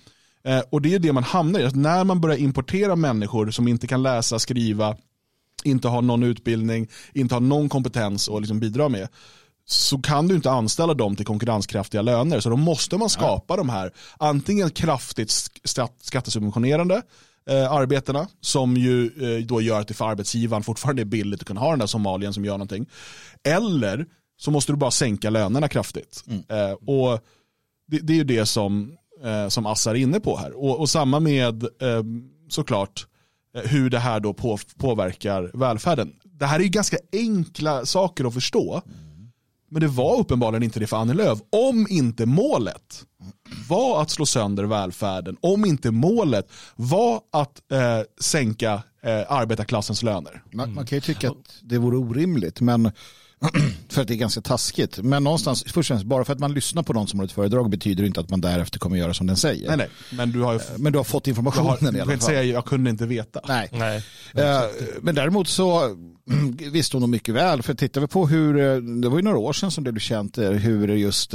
Eh, 0.44 0.60
och 0.70 0.82
det 0.82 0.94
är 0.94 0.98
det 0.98 1.12
man 1.12 1.24
hamnar 1.24 1.60
i. 1.60 1.64
Att 1.64 1.74
när 1.74 2.04
man 2.04 2.20
börjar 2.20 2.36
importera 2.36 2.96
människor 2.96 3.50
som 3.50 3.68
inte 3.68 3.86
kan 3.86 4.02
läsa, 4.02 4.38
skriva, 4.38 4.96
inte 5.64 5.88
har 5.88 6.02
någon 6.02 6.22
utbildning, 6.22 6.88
inte 7.12 7.34
har 7.34 7.40
någon 7.40 7.68
kompetens 7.68 8.28
att 8.28 8.40
liksom 8.40 8.60
bidra 8.60 8.88
med 8.88 9.08
så 9.66 9.98
kan 9.98 10.28
du 10.28 10.34
inte 10.34 10.50
anställa 10.50 10.94
dem 10.94 11.16
till 11.16 11.26
konkurrenskraftiga 11.26 12.02
löner. 12.02 12.40
Så 12.40 12.50
då 12.50 12.56
måste 12.56 12.96
man 12.96 13.10
skapa 13.10 13.54
ja. 13.54 13.56
de 13.56 13.68
här 13.68 13.90
antingen 14.18 14.70
kraftigt 14.70 15.30
skattesubventionerande 16.00 17.02
eh, 17.50 17.72
arbetena 17.72 18.28
som 18.40 18.76
ju 18.76 19.06
eh, 19.06 19.46
då 19.46 19.60
gör 19.60 19.80
att 19.80 19.88
det 19.88 19.94
för 19.94 20.04
arbetsgivaren 20.04 20.62
fortfarande 20.62 21.02
är 21.02 21.06
billigt 21.06 21.40
att 21.40 21.46
kunna 21.46 21.60
ha 21.60 21.70
den 21.70 21.78
där 21.78 21.86
somalien 21.86 22.34
som 22.34 22.44
gör 22.44 22.52
någonting. 22.52 22.86
Eller 23.42 24.06
så 24.36 24.50
måste 24.50 24.72
du 24.72 24.76
bara 24.76 24.90
sänka 24.90 25.30
lönerna 25.30 25.68
kraftigt. 25.68 26.24
Mm. 26.26 26.44
Eh, 26.48 26.72
och 26.72 27.20
det, 27.86 27.98
det, 27.98 28.12
är 28.12 28.16
ju 28.16 28.24
det 28.24 28.46
som, 28.46 28.96
eh, 29.24 29.48
som 29.48 29.66
Assar 29.66 29.90
är 29.90 29.98
inne 29.98 30.20
på 30.20 30.36
här. 30.36 30.52
Och, 30.52 30.80
och 30.80 30.90
samma 30.90 31.20
med 31.20 31.62
eh, 31.62 32.02
såklart 32.48 33.06
eh, 33.56 33.62
hur 33.62 33.90
det 33.90 33.98
här 33.98 34.20
då 34.20 34.34
på, 34.34 34.58
påverkar 34.76 35.50
välfärden. 35.54 36.12
Det 36.24 36.46
här 36.46 36.58
är 36.58 36.64
ju 36.64 36.68
ganska 36.68 36.96
enkla 37.12 37.86
saker 37.86 38.24
att 38.24 38.34
förstå. 38.34 38.82
Mm. 38.86 39.13
Men 39.74 39.80
det 39.80 39.88
var 39.88 40.20
uppenbarligen 40.20 40.62
inte 40.62 40.80
det 40.80 40.86
för 40.86 40.96
Annie 40.96 41.14
Lööf. 41.14 41.38
Om 41.50 41.86
inte 41.90 42.26
målet 42.26 43.04
var 43.68 44.02
att 44.02 44.10
slå 44.10 44.26
sönder 44.26 44.64
välfärden, 44.64 45.36
om 45.40 45.64
inte 45.64 45.90
målet 45.90 46.52
var 46.76 47.20
att 47.32 47.72
eh, 47.72 48.00
sänka 48.20 48.82
eh, 49.02 49.22
arbetarklassens 49.28 50.02
löner. 50.02 50.42
Man, 50.52 50.74
man, 50.74 50.86
kan 50.86 50.96
ju 50.96 51.00
tycka 51.00 51.30
att 51.30 51.58
det 51.62 51.78
vore 51.78 51.96
orimligt, 51.96 52.60
men 52.60 52.90
för 53.88 54.02
att 54.02 54.08
det 54.08 54.14
är 54.14 54.18
ganska 54.18 54.40
taskigt. 54.40 54.98
Men 54.98 55.24
någonstans, 55.24 55.62
först 55.62 55.76
och 55.76 55.84
främst, 55.86 56.04
bara 56.04 56.24
för 56.24 56.32
att 56.32 56.38
man 56.38 56.54
lyssnar 56.54 56.82
på 56.82 56.92
någon 56.92 57.08
som 57.08 57.18
har 57.18 57.26
ett 57.26 57.32
föredrag 57.32 57.70
betyder 57.70 58.04
inte 58.04 58.20
att 58.20 58.30
man 58.30 58.40
därefter 58.40 58.78
kommer 58.78 58.96
göra 58.96 59.14
som 59.14 59.26
den 59.26 59.36
säger. 59.36 59.68
Nej, 59.68 59.76
nej. 59.76 59.88
Men 60.10 60.32
du 60.32 60.40
har, 60.40 60.52
ju, 60.52 60.60
men 60.76 60.92
du 60.92 60.98
har 60.98 61.04
fått 61.04 61.28
informationen 61.28 61.84
har, 61.84 61.96
i 61.96 62.00
alla 62.00 62.04
fall. 62.04 62.12
Jag 62.12 62.22
säga 62.22 62.42
jag 62.42 62.64
kunde 62.64 62.90
inte 62.90 63.06
veta. 63.06 63.40
Nej. 63.48 63.68
nej. 63.72 63.96
Uh, 64.38 64.70
men 65.02 65.14
däremot 65.14 65.48
så 65.48 65.96
visste 66.72 66.96
hon 66.96 67.00
nog 67.00 67.10
mycket 67.10 67.34
väl. 67.34 67.62
För 67.62 67.74
tittar 67.74 68.00
vi 68.00 68.06
på 68.06 68.26
hur, 68.26 68.58
eh, 68.58 68.76
det 68.76 69.08
var 69.08 69.16
ju 69.16 69.22
några 69.22 69.38
år 69.38 69.52
sedan 69.52 69.70
som 69.70 69.84
det 69.84 69.92
blev 69.92 70.00
känt 70.00 70.38
eh, 70.38 70.50
hur 70.50 70.88
just 70.88 71.34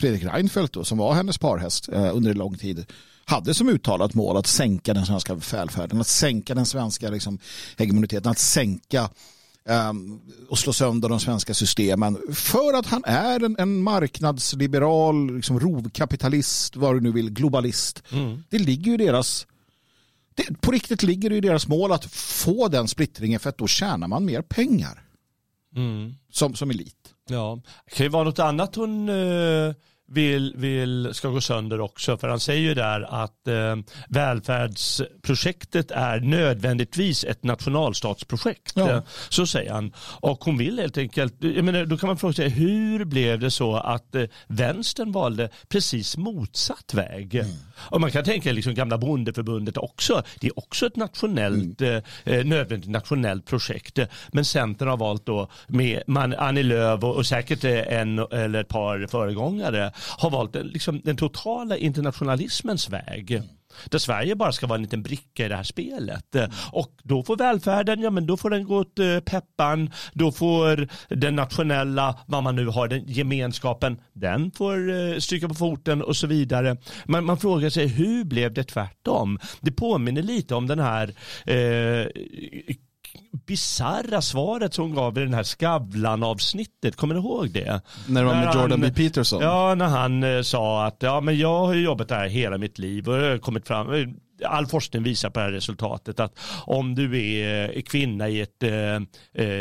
Fredrik 0.00 0.24
Reinfeldt 0.24 0.72
då, 0.72 0.84
som 0.84 0.98
var 0.98 1.14
hennes 1.14 1.38
parhäst 1.38 1.88
under 1.88 2.30
en 2.30 2.38
lång 2.38 2.58
tid 2.58 2.86
hade 3.28 3.54
som 3.54 3.68
uttalat 3.68 4.14
mål 4.14 4.36
att 4.36 4.46
sänka 4.46 4.94
den 4.94 5.06
svenska 5.06 5.34
välfärden, 5.34 6.00
att 6.00 6.06
sänka 6.06 6.54
den 6.54 6.66
svenska 6.66 7.10
liksom, 7.10 7.38
hegemoniteten, 7.76 8.30
att 8.30 8.38
sänka 8.38 9.08
och 10.48 10.58
slå 10.58 10.72
sönder 10.72 11.08
de 11.08 11.20
svenska 11.20 11.54
systemen 11.54 12.18
för 12.32 12.78
att 12.78 12.86
han 12.86 13.04
är 13.04 13.44
en, 13.44 13.56
en 13.58 13.82
marknadsliberal, 13.82 15.36
liksom 15.36 15.60
rovkapitalist, 15.60 16.76
vad 16.76 16.94
du 16.94 17.00
nu 17.00 17.12
vill, 17.12 17.30
globalist. 17.30 18.02
Mm. 18.12 18.42
Det 18.48 18.58
ligger 18.58 18.86
ju 18.86 18.94
i 18.94 19.06
deras 19.06 19.46
det, 20.34 20.60
på 20.60 20.70
riktigt 20.70 21.02
ligger 21.02 21.30
det 21.30 21.36
i 21.36 21.40
deras 21.40 21.68
mål 21.68 21.92
att 21.92 22.04
få 22.12 22.68
den 22.68 22.88
splittringen 22.88 23.40
för 23.40 23.48
att 23.48 23.58
då 23.58 23.66
tjänar 23.66 24.08
man 24.08 24.24
mer 24.24 24.42
pengar. 24.42 25.02
Mm. 25.76 26.14
Som, 26.30 26.54
som 26.54 26.70
elit. 26.70 27.14
Ja, 27.28 27.60
det 27.84 27.94
kan 27.94 28.06
ju 28.06 28.10
vara 28.10 28.24
något 28.24 28.38
annat 28.38 28.74
hon 28.74 29.08
uh 29.08 29.74
vill, 30.08 30.54
vill, 30.56 31.10
ska 31.12 31.28
gå 31.28 31.40
sönder 31.40 31.80
också. 31.80 32.16
För 32.16 32.28
han 32.28 32.40
säger 32.40 32.60
ju 32.60 32.74
där 32.74 33.22
att 33.24 33.48
eh, 33.48 33.76
välfärdsprojektet 34.08 35.90
är 35.90 36.20
nödvändigtvis 36.20 37.24
ett 37.24 37.44
nationalstatsprojekt. 37.44 38.72
Ja. 38.74 38.90
Eh, 38.90 39.02
så 39.28 39.46
säger 39.46 39.72
han. 39.72 39.92
Och 40.20 40.44
hon 40.44 40.58
vill 40.58 40.78
helt 40.78 40.98
enkelt, 40.98 41.34
jag 41.38 41.64
menar, 41.64 41.84
då 41.84 41.96
kan 41.96 42.06
man 42.06 42.16
fråga 42.16 42.34
sig 42.34 42.48
hur 42.48 43.04
blev 43.04 43.38
det 43.38 43.50
så 43.50 43.76
att 43.76 44.14
eh, 44.14 44.24
vänstern 44.46 45.12
valde 45.12 45.50
precis 45.68 46.16
motsatt 46.16 46.94
väg? 46.94 47.34
Mm. 47.34 47.50
Och 47.76 48.00
man 48.00 48.10
kan 48.10 48.24
tänka 48.24 48.52
liksom 48.52 48.74
gamla 48.74 48.98
bondeförbundet 48.98 49.76
också. 49.76 50.22
Det 50.40 50.46
är 50.46 50.58
också 50.58 50.86
ett 50.86 50.96
nationellt, 50.96 51.80
mm. 51.80 52.02
Eh, 52.24 52.34
eh, 52.34 52.44
nödvändigt 52.44 52.90
nationellt 52.90 53.46
projekt. 53.46 53.98
Men 54.32 54.44
Centern 54.44 54.88
har 54.88 54.96
valt 54.96 55.26
då 55.26 55.50
med 55.66 56.02
man, 56.06 56.34
Annie 56.34 56.62
Lööf 56.62 57.04
och, 57.04 57.16
och 57.16 57.26
säkert 57.26 57.64
en 57.64 58.18
eller 58.18 58.60
ett 58.60 58.68
par 58.68 59.06
föregångare 59.10 59.92
har 60.18 60.30
valt 60.30 60.52
den, 60.52 60.66
liksom, 60.66 61.00
den 61.04 61.16
totala 61.16 61.76
internationalismens 61.76 62.90
väg. 62.90 63.42
Där 63.84 63.98
Sverige 63.98 64.36
bara 64.36 64.52
ska 64.52 64.66
vara 64.66 64.76
en 64.76 64.82
liten 64.82 65.02
bricka 65.02 65.46
i 65.46 65.48
det 65.48 65.56
här 65.56 65.62
spelet. 65.62 66.36
Och 66.72 66.90
då 67.02 67.22
får 67.22 67.36
välfärden, 67.36 68.00
ja 68.00 68.10
men 68.10 68.26
då 68.26 68.36
får 68.36 68.50
den 68.50 68.64
gå 68.64 68.76
åt 68.76 68.98
eh, 68.98 69.20
peppan. 69.20 69.90
Då 70.12 70.32
får 70.32 70.88
den 71.08 71.36
nationella, 71.36 72.18
vad 72.26 72.42
man 72.42 72.56
nu 72.56 72.66
har, 72.66 72.88
den 72.88 73.04
gemenskapen, 73.06 74.00
den 74.12 74.50
får 74.50 74.90
eh, 74.90 75.18
stryka 75.18 75.48
på 75.48 75.54
foten 75.54 76.02
och 76.02 76.16
så 76.16 76.26
vidare. 76.26 76.76
Men 77.04 77.24
man 77.24 77.38
frågar 77.38 77.70
sig 77.70 77.86
hur 77.86 78.24
blev 78.24 78.54
det 78.54 78.64
tvärtom? 78.64 79.38
Det 79.60 79.72
påminner 79.72 80.22
lite 80.22 80.54
om 80.54 80.66
den 80.66 80.78
här 80.78 81.14
eh, 81.46 82.06
bisarra 83.46 84.22
svaret 84.22 84.74
som 84.74 84.84
hon 84.84 84.94
gav 84.94 85.18
i 85.18 85.20
den 85.20 85.34
här 85.34 85.42
Skavlan-avsnittet. 85.42 86.96
Kommer 86.96 87.14
ni 87.14 87.20
ihåg 87.20 87.50
det? 87.50 87.80
När 88.08 88.20
det 88.20 88.26
var 88.26 88.34
med 88.34 88.54
Jordan 88.54 88.80
B. 88.80 88.90
Peterson? 88.90 89.42
Ja, 89.42 89.74
när 89.74 89.86
han 89.86 90.22
eh, 90.22 90.42
sa 90.42 90.86
att 90.86 90.96
ja, 91.00 91.20
men 91.20 91.38
jag 91.38 91.66
har 91.66 91.74
jobbat 91.74 92.08
där 92.08 92.28
hela 92.28 92.58
mitt 92.58 92.78
liv 92.78 93.08
och 93.08 93.16
jag 93.16 93.30
har 93.30 93.38
kommit 93.38 93.66
fram 93.66 93.92
eh, 93.92 94.08
all 94.44 94.66
forskning 94.66 95.02
visar 95.02 95.30
på 95.30 95.38
det 95.38 95.44
här 95.44 95.52
resultatet 95.52 96.20
att 96.20 96.38
om 96.64 96.94
du 96.94 97.22
är 97.22 97.76
eh, 97.76 97.82
kvinna 97.82 98.28
i 98.28 98.40
ett, 98.40 98.62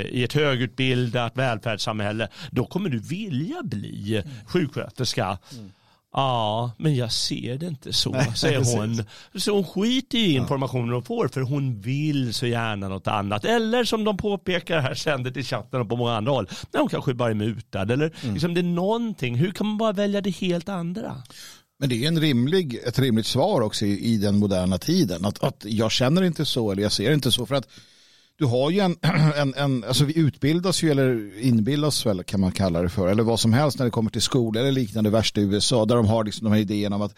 i 0.09 0.23
ett 0.23 0.33
högutbildat 0.33 1.37
välfärdssamhälle 1.37 2.27
då 2.51 2.65
kommer 2.65 2.89
du 2.89 2.99
vilja 2.99 3.63
bli 3.63 4.23
sjuksköterska. 4.47 5.37
Mm. 5.53 5.71
Ja, 6.17 6.71
men 6.78 6.95
jag 6.95 7.12
ser 7.12 7.58
det 7.58 7.65
inte 7.65 7.93
så, 7.93 8.10
Nej, 8.10 8.32
säger 8.36 8.78
hon. 8.78 9.04
Så 9.36 9.51
hon 9.51 9.63
skiter 9.63 10.17
i 10.17 10.34
informationen 10.34 10.93
hon 10.93 11.04
får 11.04 11.28
för 11.28 11.41
hon 11.41 11.82
vill 11.82 12.34
så 12.34 12.47
gärna 12.47 12.88
något 12.88 13.08
annat. 13.08 13.45
Eller 13.45 13.84
som 13.84 14.04
de 14.04 14.17
påpekar 14.17 14.80
här 14.80 14.95
ständigt 14.95 15.38
i 15.38 15.43
chatten 15.43 15.82
och 15.82 15.89
på 15.89 15.95
många 15.95 16.15
andra 16.15 16.32
håll, 16.32 16.49
när 16.71 16.80
hon 16.80 16.89
kanske 16.89 17.13
bara 17.13 17.30
är 17.30 17.34
mutad. 17.34 17.82
Eller 17.82 18.13
mm. 18.21 18.34
liksom 18.34 18.54
det 18.54 18.62
är 18.62 18.63
någonting, 18.63 19.36
hur 19.36 19.51
kan 19.51 19.67
man 19.67 19.78
bara 19.78 19.91
välja 19.91 20.21
det 20.21 20.30
helt 20.30 20.69
andra? 20.69 21.21
Men 21.80 21.89
det 21.89 22.04
är 22.04 22.08
en 22.08 22.21
rimlig, 22.21 22.80
ett 22.88 22.99
rimligt 22.99 23.25
svar 23.28 23.62
också 23.62 23.86
i, 23.86 24.13
i 24.13 24.17
den 24.17 24.39
moderna 24.39 24.78
tiden. 24.78 25.25
Att, 25.25 25.43
att 25.43 25.65
jag 25.67 25.91
känner 25.91 26.23
inte 26.23 26.45
så 26.45 26.71
eller 26.71 26.84
jag 26.84 26.91
ser 26.91 27.12
inte 27.12 27.32
så. 27.32 27.45
För 27.45 27.56
att 27.56 27.67
du 28.37 28.45
har 28.45 28.69
ju 28.69 28.79
en, 28.79 28.95
en, 29.35 29.53
en, 29.53 29.83
alltså 29.83 30.05
vi 30.05 30.19
utbildas 30.19 30.83
ju 30.83 30.91
eller 30.91 31.39
inbildas 31.39 32.05
väl 32.05 32.23
kan 32.23 32.39
man 32.39 32.51
kalla 32.51 32.81
det 32.81 32.89
för, 32.89 33.07
eller 33.07 33.23
vad 33.23 33.39
som 33.39 33.53
helst 33.53 33.79
när 33.79 33.85
det 33.85 33.91
kommer 33.91 34.11
till 34.11 34.21
skola 34.21 34.59
eller 34.59 34.71
liknande 34.71 35.09
värst 35.09 35.37
i 35.37 35.41
USA 35.41 35.85
där 35.85 35.95
de 35.95 36.07
har 36.07 36.23
liksom 36.23 36.45
de 36.45 36.53
här 36.53 36.59
idéerna 36.59 36.95
om 36.95 37.01
att 37.01 37.15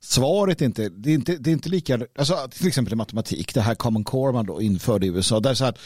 svaret 0.00 0.60
inte, 0.60 0.88
det 0.88 1.10
är 1.10 1.14
inte, 1.14 1.36
det 1.36 1.50
är 1.50 1.52
inte 1.52 1.68
lika, 1.68 2.00
alltså 2.18 2.48
till 2.50 2.68
exempel 2.68 2.92
i 2.92 2.96
matematik, 2.96 3.54
det 3.54 3.60
här 3.60 3.74
common 3.74 4.04
core 4.04 4.32
man 4.32 4.46
då 4.46 4.62
införde 4.62 5.06
i 5.06 5.08
USA, 5.08 5.40
där 5.40 5.54
så 5.54 5.64
att 5.64 5.78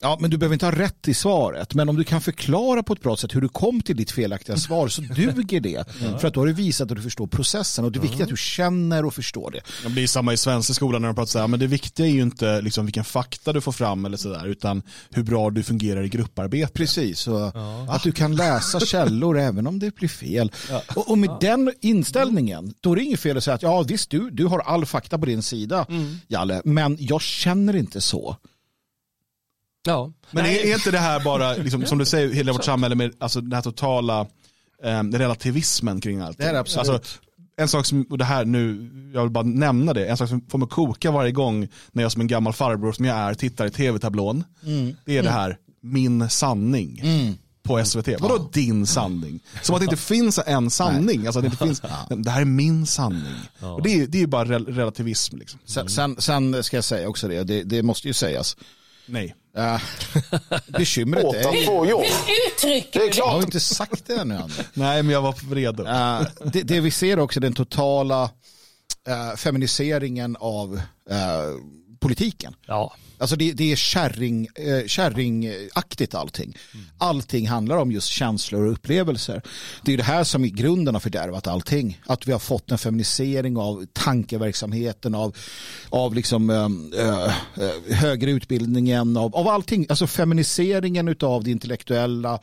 Ja, 0.00 0.16
men 0.20 0.30
du 0.30 0.36
behöver 0.36 0.54
inte 0.54 0.66
ha 0.66 0.72
rätt 0.72 1.08
i 1.08 1.14
svaret. 1.14 1.74
Men 1.74 1.88
om 1.88 1.96
du 1.96 2.04
kan 2.04 2.20
förklara 2.20 2.82
på 2.82 2.92
ett 2.92 3.00
bra 3.00 3.16
sätt 3.16 3.34
hur 3.34 3.40
du 3.40 3.48
kom 3.48 3.80
till 3.80 3.96
ditt 3.96 4.10
felaktiga 4.10 4.56
svar 4.56 4.88
så 4.88 5.02
duger 5.02 5.60
det. 5.60 5.84
Ja. 6.04 6.18
För 6.18 6.28
att 6.28 6.34
då 6.34 6.40
har 6.40 6.46
du 6.46 6.52
visat 6.52 6.90
att 6.90 6.96
du 6.96 7.02
förstår 7.02 7.26
processen. 7.26 7.84
Och 7.84 7.92
det 7.92 7.98
är 7.98 8.00
viktigt 8.00 8.20
att 8.20 8.28
du 8.28 8.36
känner 8.36 9.04
och 9.04 9.14
förstår 9.14 9.50
det. 9.50 9.60
Det 9.82 9.88
blir 9.88 10.06
samma 10.06 10.32
i 10.32 10.36
svenska 10.36 10.74
skolan 10.74 11.02
när 11.02 11.08
de 11.08 11.14
pratar 11.14 11.26
så 11.26 11.38
här, 11.38 11.48
men 11.48 11.60
det 11.60 11.66
viktiga 11.66 12.06
är 12.06 12.10
ju 12.10 12.22
inte 12.22 12.60
liksom 12.60 12.86
vilken 12.86 13.04
fakta 13.04 13.52
du 13.52 13.60
får 13.60 13.72
fram 13.72 14.04
eller 14.04 14.16
sådär, 14.16 14.46
utan 14.46 14.82
hur 15.10 15.22
bra 15.22 15.50
du 15.50 15.62
fungerar 15.62 16.02
i 16.02 16.08
grupparbete. 16.08 16.72
Precis, 16.72 17.28
och 17.28 17.40
ja. 17.54 17.86
att 17.90 18.02
du 18.02 18.12
kan 18.12 18.36
läsa 18.36 18.80
källor 18.80 19.38
även 19.38 19.66
om 19.66 19.78
det 19.78 19.94
blir 19.94 20.08
fel. 20.08 20.52
Och, 20.94 21.10
och, 21.10 21.18
med 21.18 21.30
den 21.40 21.72
inställningen, 21.80 22.74
då 22.80 22.92
är 22.92 22.96
det 22.96 23.02
inget 23.02 23.20
fel 23.20 23.36
att 23.36 23.44
säga 23.44 23.54
att 23.54 23.62
ja 23.62 23.82
visst, 23.82 24.10
du, 24.10 24.30
du 24.30 24.46
har 24.46 24.58
all 24.58 24.86
fakta 24.86 25.18
på 25.18 25.26
din 25.26 25.42
sida, 25.42 25.86
mm. 25.88 26.16
Jalle, 26.28 26.62
men 26.64 26.96
jag 27.00 27.22
känner 27.22 27.76
inte 27.76 28.00
så. 28.00 28.36
Ja. 29.86 30.12
Men 30.30 30.44
är, 30.44 30.66
är, 30.66 30.74
inte 30.74 30.90
det 30.90 30.98
här 30.98 31.20
bara, 31.20 31.52
liksom, 31.52 31.86
som 31.86 31.98
du 31.98 32.04
säger, 32.04 32.28
hela 32.28 32.52
vårt 32.52 32.64
samhälle 32.64 32.94
med 32.94 33.14
alltså, 33.18 33.40
den 33.40 33.52
här 33.52 33.62
totala 33.62 34.20
eh, 34.84 35.02
relativismen 35.02 36.00
kring 36.00 36.20
allt? 36.20 36.38
Det 36.38 36.44
är 36.44 36.54
absolut. 36.54 36.88
Alltså, 36.88 37.18
en 37.56 37.68
sak 37.68 37.86
som, 37.86 38.06
och 38.10 38.18
det 38.18 38.24
här 38.24 38.44
nu, 38.44 38.90
jag 39.14 39.22
vill 39.22 39.30
bara 39.30 39.44
nämna 39.44 39.92
det, 39.92 40.06
en 40.06 40.16
sak 40.16 40.28
som 40.28 40.46
får 40.48 40.58
mig 40.58 40.68
koka 40.68 41.10
varje 41.10 41.32
gång 41.32 41.68
när 41.92 42.02
jag 42.02 42.12
som 42.12 42.20
en 42.20 42.26
gammal 42.26 42.52
farbror 42.52 42.92
som 42.92 43.04
jag 43.04 43.16
är 43.16 43.34
tittar 43.34 43.66
i 43.66 43.70
tv-tablån. 43.70 44.44
Mm. 44.62 44.96
Det 45.04 45.12
är 45.12 45.20
mm. 45.20 45.24
det 45.24 45.38
här, 45.38 45.58
min 45.80 46.30
sanning. 46.30 47.00
Mm. 47.02 47.34
på 47.62 47.84
SVT. 47.84 48.08
Vadå 48.20 48.50
din 48.52 48.86
sanning? 48.86 49.40
Som 49.62 49.74
att 49.74 49.80
det 49.80 49.84
inte 49.84 49.96
finns 49.96 50.40
en 50.46 50.70
sanning. 50.70 51.26
Alltså 51.26 51.38
att 51.38 51.42
det, 51.42 51.46
inte 51.46 51.64
finns, 51.64 51.82
det 52.08 52.30
här 52.30 52.40
är 52.40 52.44
min 52.44 52.86
sanning. 52.86 53.34
Och 53.60 53.82
det, 53.82 53.94
är, 53.94 54.06
det 54.06 54.22
är 54.22 54.26
bara 54.26 54.44
rel 54.44 54.66
relativism. 54.66 55.36
Liksom. 55.36 55.60
Sen, 55.64 55.88
sen, 55.88 56.16
sen 56.20 56.62
ska 56.62 56.76
jag 56.76 56.84
säga 56.84 57.08
också 57.08 57.28
det, 57.28 57.44
det, 57.44 57.62
det 57.62 57.82
måste 57.82 58.08
ju 58.08 58.14
sägas. 58.14 58.56
Nej. 59.06 59.34
Bekymret 60.66 61.24
är 61.24 61.48
att 61.48 61.88
ju... 61.88 62.04
Uttrycker 62.48 63.00
Det 63.00 63.06
är 63.06 63.10
du 63.10 63.16
Jag 63.18 63.24
har 63.24 63.32
klart. 63.32 63.44
inte 63.44 63.60
sagt 63.60 64.06
det 64.06 64.14
ännu. 64.14 64.40
Nej, 64.74 65.02
men 65.02 65.12
jag 65.12 65.22
var 65.22 65.54
redo. 65.54 65.82
Uh, 65.82 66.22
det, 66.52 66.62
det 66.62 66.80
vi 66.80 66.90
ser 66.90 67.18
också 67.18 67.38
är 67.38 67.42
den 67.42 67.52
totala 67.54 68.22
uh, 69.08 69.36
feminiseringen 69.36 70.36
av 70.40 70.74
uh, 70.74 70.80
politiken. 72.00 72.54
Ja. 72.66 72.94
Alltså 73.24 73.36
det, 73.36 73.52
det 73.52 73.72
är 73.72 73.76
kärring, 73.76 74.48
eh, 74.54 74.86
kärringaktigt 74.86 76.14
allting. 76.14 76.56
Allting 76.98 77.48
handlar 77.48 77.76
om 77.76 77.92
just 77.92 78.08
känslor 78.08 78.66
och 78.66 78.72
upplevelser. 78.72 79.42
Det 79.82 79.92
är 79.92 79.96
det 79.96 80.02
här 80.02 80.24
som 80.24 80.44
i 80.44 80.50
grunden 80.50 80.94
har 80.94 81.00
fördärvat 81.00 81.46
allting. 81.46 82.00
Att 82.06 82.28
vi 82.28 82.32
har 82.32 82.38
fått 82.38 82.70
en 82.70 82.78
feminisering 82.78 83.56
av 83.56 83.86
tankeverksamheten, 83.92 85.14
av, 85.14 85.36
av 85.88 86.14
liksom, 86.14 86.50
eh, 86.50 86.68
eh, 87.04 87.94
högre 87.94 88.30
utbildningen, 88.30 89.16
av, 89.16 89.36
av 89.36 89.48
allting. 89.48 89.86
Alltså 89.88 90.06
feminiseringen 90.06 91.16
av 91.20 91.44
det 91.44 91.50
intellektuella, 91.50 92.38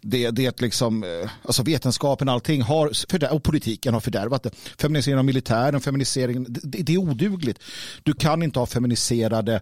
det, 0.00 0.30
det 0.30 0.60
liksom, 0.60 1.04
eh, 1.04 1.30
alltså 1.44 1.62
vetenskapen, 1.62 2.28
allting 2.28 2.62
har, 2.62 2.90
fördär- 3.08 3.32
och 3.32 3.42
politiken 3.42 3.94
har 3.94 4.00
fördärvat 4.00 4.42
det. 4.42 4.50
Feminiseringen 4.78 5.18
av 5.18 5.24
militären, 5.24 5.80
feminiseringen, 5.80 6.46
det, 6.48 6.82
det 6.82 6.92
är 6.92 6.98
odugligt. 6.98 7.58
Du 8.02 8.12
kan 8.12 8.42
inte 8.42 8.58
ha 8.58 8.66
feminiserade 8.66 9.60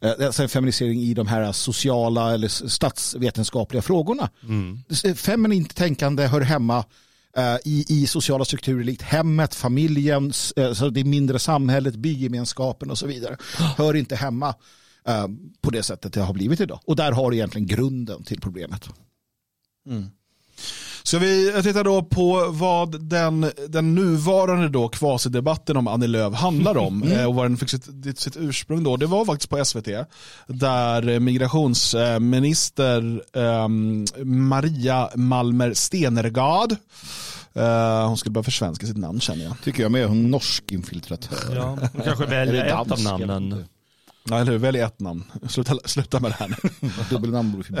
eh, 0.00 0.07
alltså 0.08 0.42
en 0.42 0.48
feminisering 0.48 1.00
i 1.00 1.14
de 1.14 1.26
här 1.26 1.52
sociala 1.52 2.34
eller 2.34 2.48
statsvetenskapliga 2.68 3.82
frågorna. 3.82 4.30
Mm. 4.42 4.78
Feminint 5.16 5.76
tänkande 5.76 6.26
hör 6.26 6.40
hemma 6.40 6.84
eh, 7.36 7.56
i, 7.64 7.84
i 7.88 8.06
sociala 8.06 8.44
strukturer 8.44 8.84
likt 8.84 9.02
hemmet, 9.02 9.54
familjen, 9.54 10.32
eh, 10.56 10.72
så 10.72 10.90
det 10.90 11.04
mindre 11.04 11.38
samhället, 11.38 11.96
bygemenskapen 11.96 12.90
och 12.90 12.98
så 12.98 13.06
vidare. 13.06 13.36
Hör 13.76 13.96
inte 13.96 14.16
hemma 14.16 14.54
eh, 15.08 15.26
på 15.60 15.70
det 15.70 15.82
sättet 15.82 16.12
det 16.12 16.20
har 16.20 16.34
blivit 16.34 16.60
idag. 16.60 16.80
Och 16.86 16.96
där 16.96 17.12
har 17.12 17.30
du 17.30 17.36
egentligen 17.36 17.66
grunden 17.66 18.24
till 18.24 18.40
problemet. 18.40 18.88
Ska 21.08 21.18
vi 21.18 21.60
titta 21.62 21.82
då 21.82 22.02
på 22.02 22.46
vad 22.50 23.00
den, 23.00 23.52
den 23.68 23.94
nuvarande 23.94 24.68
då 24.68 24.88
kvasidebatten 24.88 25.76
om 25.76 25.88
Annie 25.88 26.06
Lööf 26.06 26.34
handlar 26.34 26.76
om 26.76 27.02
eh, 27.12 27.24
och 27.24 27.34
var 27.34 27.42
den 27.42 27.56
fick 27.56 27.70
sitt, 27.70 28.18
sitt 28.18 28.36
ursprung 28.36 28.84
då. 28.84 28.96
Det 28.96 29.06
var 29.06 29.24
faktiskt 29.24 29.50
på 29.50 29.64
SVT 29.64 29.88
där 30.46 31.20
migrationsminister 31.20 33.22
eh, 33.32 33.68
Maria 34.24 35.10
Malmer 35.14 35.74
Stenergard 35.74 36.72
eh, 37.52 38.06
hon 38.06 38.16
skulle 38.16 38.32
börja 38.32 38.44
försvenska 38.44 38.86
sitt 38.86 38.96
namn 38.96 39.20
känner 39.20 39.44
jag. 39.44 39.54
Tycker 39.64 39.82
jag 39.82 39.92
med 39.92 40.08
hon 40.08 40.30
norsk 40.30 40.72
infiltratör. 40.72 41.56
Ja, 41.56 41.78
man 41.94 42.04
kanske 42.04 42.26
väljer 42.26 42.64
ett 42.64 42.74
av 42.74 42.88
dansk? 42.88 43.04
Vet 43.04 43.28
namnen. 43.28 43.64
Ja, 44.30 44.38
eller 44.38 44.52
hur? 44.52 44.58
Välj 44.58 44.80
ett 44.80 45.00
namn. 45.00 45.24
Sluta, 45.48 45.78
sluta 45.84 46.20
med 46.20 46.30
det 46.30 46.34
här 46.34 46.48
nu. 46.48 46.56
Dubbelnamn 47.10 47.52
borde 47.52 47.64
förbi. 47.64 47.80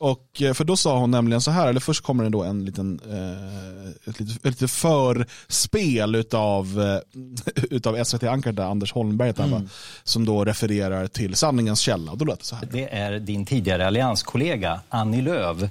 Och, 0.00 0.42
eh, 0.42 0.54
för 0.54 0.64
då 0.64 0.76
sa 0.76 0.98
hon 0.98 1.10
nämligen 1.10 1.40
så 1.40 1.50
här, 1.50 1.68
eller 1.68 1.80
först 1.80 2.04
kommer 2.04 2.24
det 2.24 2.30
då 2.30 2.42
en 2.42 2.64
liten, 2.64 3.00
eh, 3.10 4.10
ett 4.10 4.20
litet, 4.20 4.36
ett 4.36 4.44
litet 4.44 4.70
förspel 4.70 6.14
utav, 6.14 6.80
eh, 6.80 7.22
utav 7.70 8.04
SVT-ankaren 8.04 8.58
Anders 8.58 8.92
Holmberg 8.92 9.32
han, 9.36 9.50
va? 9.50 9.62
som 10.04 10.24
då 10.24 10.44
refererar 10.44 11.06
till 11.06 11.34
sanningens 11.34 11.80
källa. 11.80 12.12
Och 12.12 12.18
då 12.18 12.24
låter 12.24 12.38
det 12.38 12.46
så 12.46 12.56
här. 12.56 12.68
Det 12.72 12.94
är 12.94 13.18
din 13.18 13.46
tidigare 13.46 13.86
allianskollega 13.86 14.80
Annie 14.88 15.22
Lööf. 15.22 15.62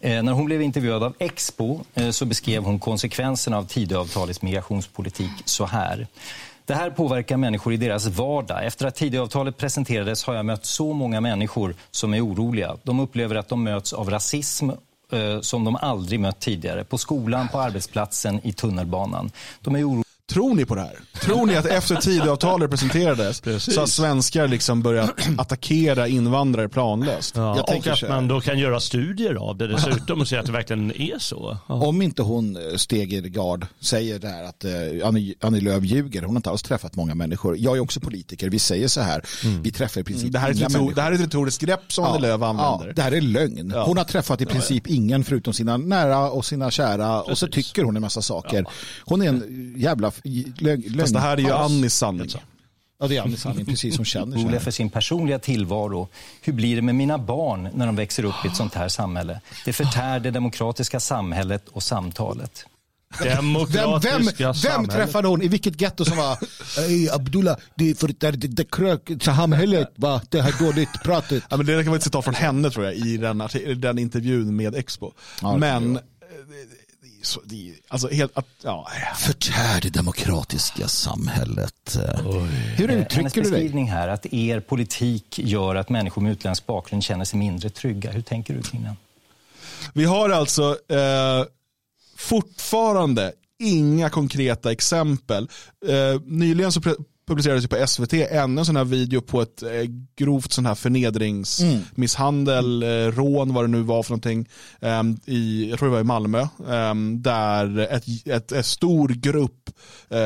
Eh, 0.00 0.22
när 0.22 0.32
hon 0.32 0.44
blev 0.44 0.62
intervjuad 0.62 1.02
av 1.02 1.14
Expo 1.18 1.80
eh, 1.94 2.10
så 2.10 2.24
beskrev 2.24 2.62
hon 2.62 2.78
konsekvenserna 2.78 3.58
av 3.58 3.64
Tidöavtalets 3.64 4.42
migrationspolitik 4.42 5.32
så 5.44 5.66
här. 5.66 6.06
Det 6.72 6.76
här 6.76 6.90
påverkar 6.90 7.36
människor 7.36 7.72
i 7.72 7.76
deras 7.76 8.06
vardag. 8.06 8.66
Efter 8.66 8.86
att 8.86 8.94
Tidöavtalet 8.94 9.56
presenterades 9.56 10.24
har 10.24 10.34
jag 10.34 10.46
mött 10.46 10.64
så 10.64 10.92
många 10.92 11.20
människor 11.20 11.74
som 11.90 12.14
är 12.14 12.26
oroliga. 12.26 12.76
De 12.82 13.00
upplever 13.00 13.34
att 13.34 13.48
de 13.48 13.64
möts 13.64 13.92
av 13.92 14.10
rasism 14.10 14.70
eh, 15.12 15.40
som 15.40 15.64
de 15.64 15.76
aldrig 15.76 16.20
mött 16.20 16.40
tidigare. 16.40 16.84
På 16.84 16.98
skolan, 16.98 17.48
på 17.48 17.60
arbetsplatsen, 17.60 18.40
i 18.46 18.52
tunnelbanan. 18.52 19.30
De 19.60 19.76
är 19.76 19.88
oroliga 19.88 20.11
Tror 20.32 20.54
ni 20.54 20.64
på 20.64 20.74
det 20.74 20.80
här? 20.80 20.98
Tror 21.20 21.46
ni 21.46 21.56
att 21.56 21.66
efter 21.66 21.96
Tidöavtalet 21.96 22.70
presenterades 22.70 23.42
så 23.64 23.80
har 23.80 23.86
svenskar 23.86 24.48
liksom 24.48 24.82
börjat 24.82 25.10
attackera 25.38 26.08
invandrare 26.08 26.68
planlöst? 26.68 27.36
Ja, 27.36 27.42
Jag 27.42 27.60
och 27.60 27.66
tänker 27.66 27.92
att 27.92 27.98
så 27.98 28.08
man 28.08 28.28
då 28.28 28.40
kan 28.40 28.58
göra 28.58 28.80
studier 28.80 29.34
av 29.34 29.56
det 29.56 29.66
dessutom 29.66 30.20
och 30.20 30.28
se 30.28 30.36
att 30.36 30.46
det 30.46 30.52
verkligen 30.52 30.92
är 31.02 31.18
så. 31.18 31.56
Ja. 31.68 31.74
Om 31.74 32.02
inte 32.02 32.22
hon 32.22 32.56
eh, 32.56 32.62
Stegergard 32.76 33.66
säger 33.80 34.18
det 34.18 34.28
här 34.28 34.44
att 34.44 34.64
eh, 34.64 34.70
Annie, 35.08 35.34
Annie 35.40 35.60
Lööf 35.60 35.84
ljuger, 35.84 36.20
hon 36.22 36.30
har 36.30 36.36
inte 36.36 36.50
alls 36.50 36.62
träffat 36.62 36.96
många 36.96 37.14
människor. 37.14 37.56
Jag 37.58 37.76
är 37.76 37.80
också 37.80 38.00
politiker, 38.00 38.50
vi 38.50 38.58
säger 38.58 38.88
så 38.88 39.00
här, 39.00 39.22
vi 39.62 39.70
träffar 39.72 40.00
i 40.00 40.04
princip 40.04 40.32
Det 40.32 40.38
här, 40.38 40.50
är 40.50 40.54
inga 40.56 40.68
människor. 40.68 40.94
det 40.94 41.02
här 41.02 41.10
är 41.10 41.14
ett 41.14 41.20
retoriskt 41.20 41.62
grepp 41.62 41.92
som 41.92 42.04
Annie 42.04 42.20
Lööf 42.20 42.42
använder. 42.42 42.86
Ja, 42.86 42.92
det 42.96 43.02
här 43.02 43.12
är 43.12 43.20
lögn. 43.20 43.72
Hon 43.86 43.96
har 43.96 44.04
träffat 44.04 44.40
i 44.40 44.46
princip 44.46 44.86
ingen 44.86 45.24
förutom 45.24 45.54
sina 45.54 45.76
nära 45.76 46.30
och 46.30 46.44
sina 46.44 46.70
kära 46.70 47.22
och 47.22 47.38
så 47.38 47.46
tycker 47.46 47.82
hon 47.84 47.96
en 47.96 48.02
massa 48.02 48.22
saker. 48.22 48.64
Hon 49.04 49.22
är 49.22 49.28
en 49.28 49.74
jävla 49.76 50.12
lögn. 50.58 51.00
Fast 51.00 51.14
det 51.14 51.20
här 51.20 51.36
är 51.36 51.42
ju 51.42 51.50
Annis 51.50 51.94
sanning. 51.94 52.28
Ja, 53.00 53.08
det 53.08 53.16
är 53.16 53.22
Annis 53.22 53.40
sanning, 53.40 53.66
precis 53.66 53.96
som 53.96 54.04
känner 54.04 54.36
så 54.36 54.42
oroliga 54.42 54.60
för 54.60 54.70
sin 54.70 54.90
personliga 54.90 55.38
tillvaro. 55.38 56.08
Hur 56.40 56.52
blir 56.52 56.76
det 56.76 56.82
med 56.82 56.94
mina 56.94 57.18
barn 57.18 57.68
när 57.74 57.86
de 57.86 57.96
växer 57.96 58.24
upp 58.24 58.44
i 58.44 58.48
ett 58.48 58.56
sånt 58.56 58.74
här 58.74 58.88
samhälle? 58.88 59.40
Det 59.64 59.72
förtär 59.72 60.20
det 60.20 60.30
demokratiska 60.30 61.00
samhället 61.00 61.68
och 61.68 61.82
samtalet. 61.82 62.66
Vem, 63.20 63.54
vem, 63.68 64.28
vem 64.62 64.88
träffade 64.88 65.28
hon? 65.28 65.42
I 65.42 65.48
vilket 65.48 65.80
getto 65.80 66.04
som 66.04 66.16
var 66.16 66.38
Ey 66.78 67.08
Abdullah, 67.08 67.56
det 67.74 67.90
är 67.90 67.94
för 67.94 68.08
det, 68.08 68.30
det, 68.30 68.48
det 68.48 68.70
krök 68.70 69.10
samhället, 69.20 69.92
va? 69.96 70.20
det 70.28 70.42
här 70.42 70.54
dåligt 70.58 71.02
pratet. 71.04 71.44
Ja, 71.50 71.56
men 71.56 71.66
det 71.66 71.72
kan 71.72 71.86
vara 71.86 71.96
ett 71.96 72.02
citat 72.02 72.24
från 72.24 72.34
henne 72.34 72.70
tror 72.70 72.84
jag 72.84 72.94
i 72.94 73.16
den, 73.16 73.48
den 73.76 73.98
intervjun 73.98 74.56
med 74.56 74.74
Expo. 74.74 75.12
Ja, 75.42 75.56
men 75.56 75.98
så, 77.22 77.40
det 77.44 77.68
är, 77.70 77.74
alltså 77.88 78.08
helt, 78.08 78.36
att, 78.38 78.46
ja, 78.62 78.88
Förtär 79.16 79.80
det 79.80 79.90
demokratiska 79.90 80.88
samhället. 80.88 81.98
Hur 82.76 82.90
Eh, 82.90 83.00
uttrycker 83.00 83.22
du 83.34 83.40
dig? 83.40 83.50
beskrivning 83.50 83.90
här, 83.90 84.08
att 84.08 84.26
er 84.26 84.60
politik 84.60 85.38
gör 85.38 85.74
att 85.74 85.88
människor 85.88 86.22
med 86.22 86.32
utländsk 86.32 86.66
bakgrund 86.66 87.04
känner 87.04 87.24
sig 87.24 87.38
mindre 87.38 87.70
trygga. 87.70 88.10
Hur 88.10 88.22
tänker 88.22 88.54
du 88.54 88.62
kring 88.62 88.82
den? 88.82 88.96
Vi 89.94 90.04
har 90.04 90.30
alltså 90.30 90.78
eh, 90.88 91.44
fortfarande 92.16 93.32
inga 93.58 94.10
konkreta 94.10 94.72
exempel. 94.72 95.48
Eh, 95.86 96.20
nyligen 96.26 96.72
så 96.72 96.80
publicerades 97.26 97.64
ju 97.64 97.68
på 97.68 97.86
SVT 97.86 98.12
ännu 98.12 98.60
en 98.60 98.64
sån 98.64 98.76
här 98.76 98.84
video 98.84 99.20
på 99.20 99.42
ett 99.42 99.62
eh, 99.62 99.68
grovt 100.16 100.52
sån 100.52 100.66
här 100.66 100.74
förnedringsmisshandel, 100.74 102.82
eh, 102.82 102.86
rån 102.88 103.54
vad 103.54 103.64
det 103.64 103.68
nu 103.68 103.82
var 103.82 104.02
för 104.02 104.10
någonting. 104.10 104.48
Eh, 104.80 105.02
i, 105.26 105.70
jag 105.70 105.78
tror 105.78 105.88
det 105.88 105.92
var 105.92 106.00
i 106.00 106.04
Malmö. 106.04 106.40
Eh, 106.40 106.94
där 107.16 107.78
ett, 107.78 108.04
ett, 108.26 108.52
ett 108.52 108.66
stor 108.66 109.08
grupp 109.08 109.70
eh, 110.10 110.18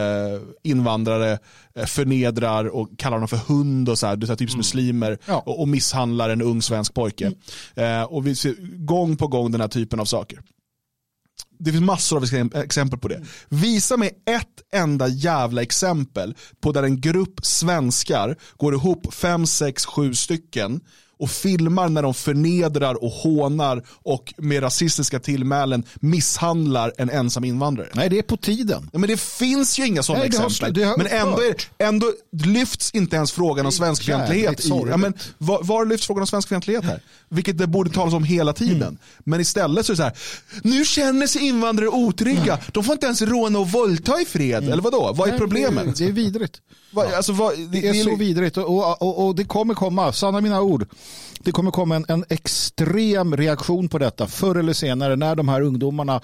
invandrare 0.62 1.38
förnedrar 1.86 2.64
och 2.64 2.88
kallar 2.98 3.18
dem 3.18 3.28
för 3.28 3.36
hund 3.36 3.88
och 3.88 3.98
så 3.98 4.06
här, 4.06 4.16
det 4.16 4.26
är 4.26 4.28
här 4.28 4.36
typiskt 4.36 4.56
muslimer 4.56 5.18
Ja. 5.26 5.42
och, 5.46 5.60
och 5.60 5.68
misshandlar 5.68 6.30
en 6.30 6.42
ung 6.42 6.62
svensk 6.62 6.94
pojke. 6.94 7.32
Eh, 7.74 8.02
och 8.02 8.26
vi 8.26 8.34
ser 8.34 8.54
gång 8.84 9.16
på 9.16 9.26
gång 9.26 9.52
den 9.52 9.60
här 9.60 9.68
typen 9.68 10.00
av 10.00 10.04
saker. 10.04 10.38
Det 11.58 11.72
finns 11.72 11.84
massor 11.84 12.16
av 12.16 12.24
exempel 12.54 12.98
på 12.98 13.08
det. 13.08 13.22
Visa 13.48 13.96
mig 13.96 14.08
ett 14.30 14.80
enda 14.80 15.08
jävla 15.08 15.62
exempel 15.62 16.34
på 16.60 16.72
där 16.72 16.82
en 16.82 17.00
grupp 17.00 17.46
svenskar 17.46 18.36
går 18.56 18.74
ihop 18.74 19.14
fem, 19.14 19.46
sex, 19.46 19.86
sju 19.86 20.14
stycken 20.14 20.80
och 21.18 21.30
filmar 21.30 21.88
när 21.88 22.02
de 22.02 22.14
förnedrar 22.14 23.04
och 23.04 23.10
hånar 23.10 23.82
och 24.02 24.34
med 24.36 24.62
rasistiska 24.62 25.20
tillmälen 25.20 25.84
misshandlar 25.94 26.92
en 26.98 27.10
ensam 27.10 27.44
invandrare. 27.44 27.88
Nej, 27.92 28.08
det 28.08 28.18
är 28.18 28.22
på 28.22 28.36
tiden. 28.36 28.90
Ja, 28.92 28.98
men 28.98 29.08
det 29.08 29.20
finns 29.20 29.78
ju 29.78 29.86
inga 29.86 30.02
sådana 30.02 30.22
Nej, 30.22 30.30
det 30.30 30.38
har 30.38 30.46
exempel. 30.46 30.74
det 30.74 30.84
har 30.84 30.96
men 30.96 31.06
ändå, 31.06 31.42
är, 31.42 31.54
ändå 31.78 32.12
lyfts 32.32 32.90
inte 32.94 33.16
ens 33.16 33.32
frågan 33.32 33.66
om 33.66 33.72
svenskfientlighet. 33.72 34.64
I, 34.64 34.68
ja, 34.68 34.96
men, 34.96 35.14
var, 35.38 35.62
var 35.62 35.86
lyfts 35.86 36.06
frågan 36.06 36.20
om 36.22 36.26
svenskfientlighet 36.26 36.84
här? 36.84 37.00
Vilket 37.28 37.58
det 37.58 37.66
borde 37.66 37.90
talas 37.90 38.14
om 38.14 38.24
hela 38.24 38.52
tiden. 38.52 38.82
Mm. 38.82 38.98
Men 39.24 39.40
istället 39.40 39.86
så 39.86 39.92
är 39.92 39.94
det 39.94 39.96
så 39.96 40.02
här, 40.02 40.16
nu 40.62 40.84
känner 40.84 41.26
sig 41.26 41.42
invandrare 41.42 41.88
otrygga. 41.88 42.58
De 42.72 42.84
får 42.84 42.92
inte 42.92 43.06
ens 43.06 43.22
råna 43.22 43.58
och 43.58 43.70
våldta 43.70 44.20
i 44.20 44.24
fred. 44.24 44.68
Eller 44.68 44.82
vadå? 44.82 45.12
Vad 45.16 45.28
är 45.28 45.38
problemet? 45.38 45.84
Det, 45.84 46.04
det 46.04 46.10
är 46.10 46.12
vidrigt. 46.12 46.60
Vad, 46.90 47.14
alltså, 47.14 47.32
vad, 47.32 47.58
Det 47.58 47.88
är 47.88 48.04
så 48.04 48.16
vidrigt 48.16 48.56
och, 48.56 48.64
och, 48.64 49.02
och, 49.02 49.26
och 49.26 49.34
det 49.34 49.44
kommer 49.44 49.74
komma, 49.74 50.12
sanna 50.12 50.40
mina 50.40 50.60
ord. 50.60 50.86
Det 51.46 51.52
kommer 51.52 51.70
komma 51.70 51.96
en, 51.96 52.04
en 52.08 52.24
extrem 52.28 53.36
reaktion 53.36 53.88
på 53.88 53.98
detta 53.98 54.26
förr 54.26 54.54
eller 54.54 54.72
senare 54.72 55.16
när 55.16 55.36
de 55.36 55.48
här 55.48 55.60
ungdomarna 55.60 56.20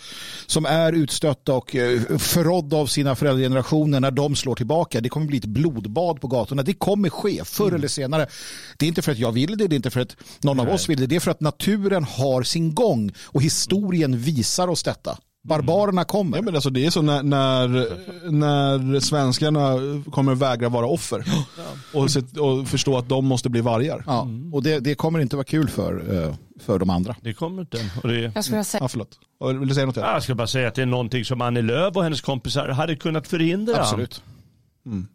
som 0.46 0.66
är 0.66 0.92
utstötta 0.92 1.54
och 1.54 1.76
eh, 1.76 2.00
förrådda 2.18 2.76
av 2.76 2.86
sina 2.86 3.14
föräldragenerationer 3.14 4.00
när 4.00 4.10
de 4.10 4.36
slår 4.36 4.54
tillbaka. 4.54 5.00
Det 5.00 5.08
kommer 5.08 5.26
bli 5.26 5.38
ett 5.38 5.44
blodbad 5.44 6.20
på 6.20 6.28
gatorna. 6.28 6.62
Det 6.62 6.74
kommer 6.74 7.08
ske 7.08 7.44
förr 7.44 7.64
mm. 7.64 7.74
eller 7.74 7.88
senare. 7.88 8.26
Det 8.76 8.86
är 8.86 8.88
inte 8.88 9.02
för 9.02 9.12
att 9.12 9.18
jag 9.18 9.32
vill 9.32 9.56
det, 9.56 9.66
det 9.66 9.74
är 9.74 9.76
inte 9.76 9.90
för 9.90 10.00
att 10.00 10.16
någon 10.40 10.56
Nej. 10.56 10.66
av 10.66 10.72
oss 10.72 10.88
vill 10.88 11.00
det. 11.00 11.06
Det 11.06 11.16
är 11.16 11.20
för 11.20 11.30
att 11.30 11.40
naturen 11.40 12.04
har 12.04 12.42
sin 12.42 12.74
gång 12.74 13.12
och 13.22 13.42
historien 13.42 14.18
visar 14.18 14.68
oss 14.68 14.82
detta. 14.82 15.18
Barbarerna 15.44 16.04
kommer. 16.04 16.36
Ja, 16.38 16.42
men 16.42 16.54
alltså 16.54 16.70
det 16.70 16.86
är 16.86 16.90
så 16.90 17.02
när, 17.02 17.22
när, 17.22 17.68
när 18.30 19.00
svenskarna 19.00 19.78
kommer 20.10 20.34
vägra 20.34 20.68
vara 20.68 20.86
offer 20.86 21.24
och, 21.92 22.08
och 22.38 22.68
förstå 22.68 22.98
att 22.98 23.08
de 23.08 23.26
måste 23.26 23.48
bli 23.50 23.60
vargar. 23.60 24.04
Ja. 24.06 24.28
Och 24.52 24.62
det, 24.62 24.80
det 24.80 24.94
kommer 24.94 25.18
inte 25.18 25.36
vara 25.36 25.44
kul 25.44 25.68
för, 25.68 26.24
eh, 26.24 26.34
för 26.60 26.78
de 26.78 26.90
andra. 26.90 27.16
Det 27.20 27.34
kommer 27.34 27.60
inte. 27.60 27.90
Och 28.02 28.08
det... 28.08 28.32
Jag 28.34 28.44
skulle 28.44 28.64
säga... 28.64 28.82
Ja, 28.84 28.88
förlåt. 28.88 29.18
Vill 29.58 29.68
du 29.68 29.74
säga 29.74 29.86
något? 29.86 29.96
Jag 29.96 30.22
ska 30.22 30.34
bara 30.34 30.46
säga 30.46 30.68
att 30.68 30.74
det 30.74 30.82
är 30.82 30.86
någonting 30.86 31.24
som 31.24 31.40
Annie 31.40 31.62
Lööf 31.62 31.96
och 31.96 32.04
hennes 32.04 32.20
kompisar 32.20 32.68
hade 32.68 32.96
kunnat 32.96 33.28
förhindra. 33.28 33.80
Absolut. 33.80 34.22
Mm. 34.86 35.06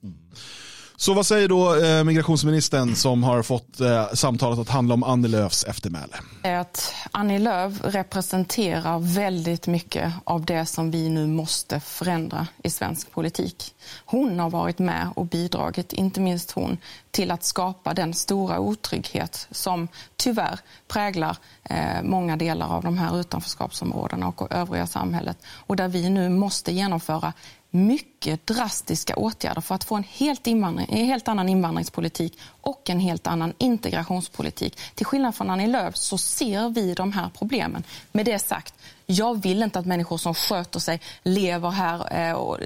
Så 1.00 1.14
vad 1.14 1.26
säger 1.26 1.48
då 1.48 1.76
eh, 1.76 2.04
migrationsministern 2.04 2.96
som 2.96 3.24
har 3.24 3.44
fått 3.44 3.80
eh, 3.80 4.08
samtalet 4.14 4.60
att 4.60 4.70
handla 4.70 4.94
om 4.94 5.04
Annie 5.04 5.28
Lööfs 5.28 5.64
eftermäle? 5.64 6.16
Att 6.44 6.94
Annie 7.12 7.40
Lööf 7.40 7.74
representerar 7.84 9.00
väldigt 9.00 9.68
mycket 9.68 10.14
av 10.24 10.46
det 10.46 10.66
som 10.66 10.92
vi 10.92 11.10
nu 11.10 11.28
måste 11.28 11.80
förändra 11.80 12.48
i 12.64 12.70
svensk 12.70 13.12
politik. 13.12 13.76
Hon 14.06 14.40
har 14.40 14.50
varit 14.50 14.80
med 14.80 15.10
och 15.16 15.26
bidragit, 15.26 15.94
inte 15.94 16.20
minst 16.20 16.52
hon, 16.52 16.78
till 17.12 17.32
att 17.32 17.44
skapa 17.44 17.94
den 17.94 18.14
stora 18.14 18.60
otrygghet 18.60 19.48
som 19.52 19.88
tyvärr 20.16 20.60
präglar 20.88 21.38
eh, 21.64 22.04
många 22.04 22.38
delar 22.38 22.68
av 22.68 22.84
de 22.84 22.98
här 22.98 23.20
utanförskapsområdena 23.20 24.28
och 24.28 24.52
övriga 24.52 24.88
samhället. 24.88 25.38
Och 25.48 25.76
där 25.76 25.88
vi 25.88 26.10
nu 26.10 26.30
måste 26.30 26.72
genomföra 26.72 27.34
mycket 27.72 28.48
drastiska 28.48 29.16
åtgärder 29.16 29.62
för 29.62 29.76
att 29.76 29.84
få 29.84 29.96
en 29.96 30.04
helt, 30.04 30.48
invandring, 30.48 30.88
en 30.90 31.06
helt 31.06 31.28
annan 31.28 31.50
invandringspolitik 31.50 32.40
och 32.62 32.90
en 32.90 33.00
helt 33.00 33.28
annan 33.28 33.54
integrationspolitik. 33.58 34.80
Till 34.96 35.06
skillnad 35.06 35.36
från 35.36 35.50
Annie 35.50 35.68
Lööf 35.68 35.96
så 35.96 36.18
ser 36.18 36.70
vi 36.70 36.94
de 36.94 37.12
här 37.12 37.30
problemen. 37.38 37.84
Med 38.12 38.26
det 38.26 38.40
sagt, 38.40 38.74
jag 39.10 39.42
vill 39.42 39.64
inte 39.64 39.80
att 39.80 39.86
människor 39.86 40.18
som 40.18 40.34
sköter 40.34 40.80
sig, 40.80 41.02
lever 41.24 41.70
här 41.70 42.30
eh, 42.30 42.58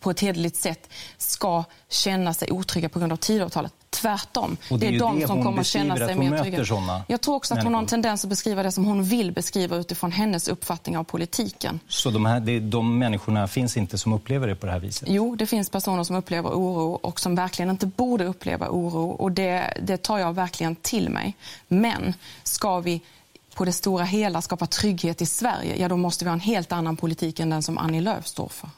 på 0.00 0.10
ett 0.10 0.20
hederligt 0.20 0.56
sätt 0.56 0.90
ska 1.18 1.64
känna 1.88 2.34
sig 2.34 2.50
otrygga 2.50 2.88
på 2.88 2.98
grund 2.98 3.12
av 3.12 3.16
Tidöavtalet. 3.16 3.72
Tvärtom. 3.90 4.56
Och 4.70 4.78
det 4.78 4.86
är, 4.86 4.90
det 4.90 4.96
är 4.96 4.98
de 4.98 5.26
som 5.26 5.44
kommer 5.44 5.60
att 5.60 5.66
känna 5.66 5.96
sig 5.96 6.14
mer 6.14 6.38
trygga. 6.42 7.04
Jag 7.08 7.20
tror 7.20 7.34
också 7.34 7.54
att 7.54 7.64
hon 7.64 7.74
har 7.74 7.80
en 7.80 7.86
tendens 7.86 8.24
att 8.24 8.30
beskriva 8.30 8.62
det 8.62 8.72
som 8.72 8.84
hon 8.84 9.04
vill 9.04 9.32
beskriva 9.32 9.76
utifrån 9.76 10.12
hennes 10.12 10.48
uppfattning 10.48 10.98
av 10.98 11.04
politiken. 11.04 11.80
Så 11.88 12.10
de, 12.10 12.26
här, 12.26 12.40
det, 12.40 12.60
de 12.60 12.98
människorna 12.98 13.48
finns 13.48 13.76
inte 13.76 13.98
som 13.98 14.12
upplever 14.12 14.48
det 14.48 14.54
på 14.54 14.66
det 14.66 14.72
här 14.72 14.80
viset? 14.80 15.08
Jo, 15.08 15.36
det 15.36 15.46
finns 15.46 15.70
personer 15.70 16.04
som 16.04 16.16
upplever 16.16 16.50
oro 16.50 16.92
och 16.92 17.20
som 17.20 17.34
verkligen 17.34 17.70
inte 17.70 17.86
borde 17.86 18.24
uppleva 18.24 18.68
oro. 18.68 19.10
Och 19.10 19.32
det, 19.32 19.78
det 19.82 19.96
tar 19.96 20.18
jag 20.18 20.32
verkligen 20.32 20.76
till 20.76 21.10
mig. 21.10 21.36
Men 21.68 22.14
ska 22.42 22.80
vi 22.80 23.00
på 23.56 23.64
det 23.64 23.72
stora 23.72 24.04
hela 24.04 24.42
skapa 24.42 24.66
trygghet 24.66 25.22
i 25.22 25.26
Sverige, 25.26 25.76
ja 25.76 25.88
då 25.88 25.96
måste 25.96 26.24
vi 26.24 26.28
ha 26.28 26.34
en 26.34 26.40
helt 26.40 26.72
annan 26.72 26.96
politik 26.96 27.40
än 27.40 27.50
den 27.50 27.62
som 27.62 27.78
Annie 27.78 28.00
Lööf 28.00 28.26
står 28.26 28.48
för. 28.48 28.68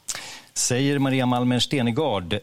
Säger 0.53 0.99
Maria 0.99 1.25
Malmer 1.25 1.59
Stenegard. 1.59 2.39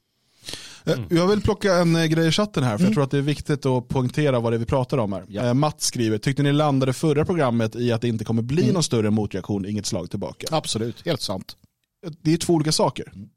Mm. 0.86 1.04
Jag 1.10 1.26
vill 1.26 1.40
plocka 1.40 1.74
en 1.74 1.96
eh, 1.96 2.04
grej 2.04 2.28
i 2.28 2.30
chatten 2.30 2.62
här, 2.62 2.70
för 2.70 2.78
mm. 2.78 2.84
jag 2.86 2.94
tror 2.94 3.04
att 3.04 3.10
det 3.10 3.18
är 3.18 3.22
viktigt 3.22 3.66
att 3.66 3.88
poängtera 3.88 4.40
vad 4.40 4.52
det 4.52 4.56
är 4.56 4.58
vi 4.58 4.66
pratar 4.66 4.98
om 4.98 5.12
här. 5.12 5.24
Ja. 5.28 5.46
Eh, 5.46 5.54
Matt 5.54 5.80
skriver, 5.80 6.18
tyckte 6.18 6.42
ni 6.42 6.52
landade 6.52 6.92
förra 6.92 7.24
programmet 7.24 7.76
i 7.76 7.92
att 7.92 8.00
det 8.00 8.08
inte 8.08 8.24
kommer 8.24 8.42
bli 8.42 8.62
mm. 8.62 8.74
någon 8.74 8.82
större 8.82 9.10
motreaktion, 9.10 9.66
inget 9.66 9.86
slag 9.86 10.10
tillbaka? 10.10 10.46
Absolut, 10.50 11.06
helt 11.06 11.22
sant. 11.22 11.56
Det 12.22 12.32
är 12.32 12.36
två 12.36 12.52
olika 12.52 12.72
saker. 12.72 13.12
Mm. 13.14 13.28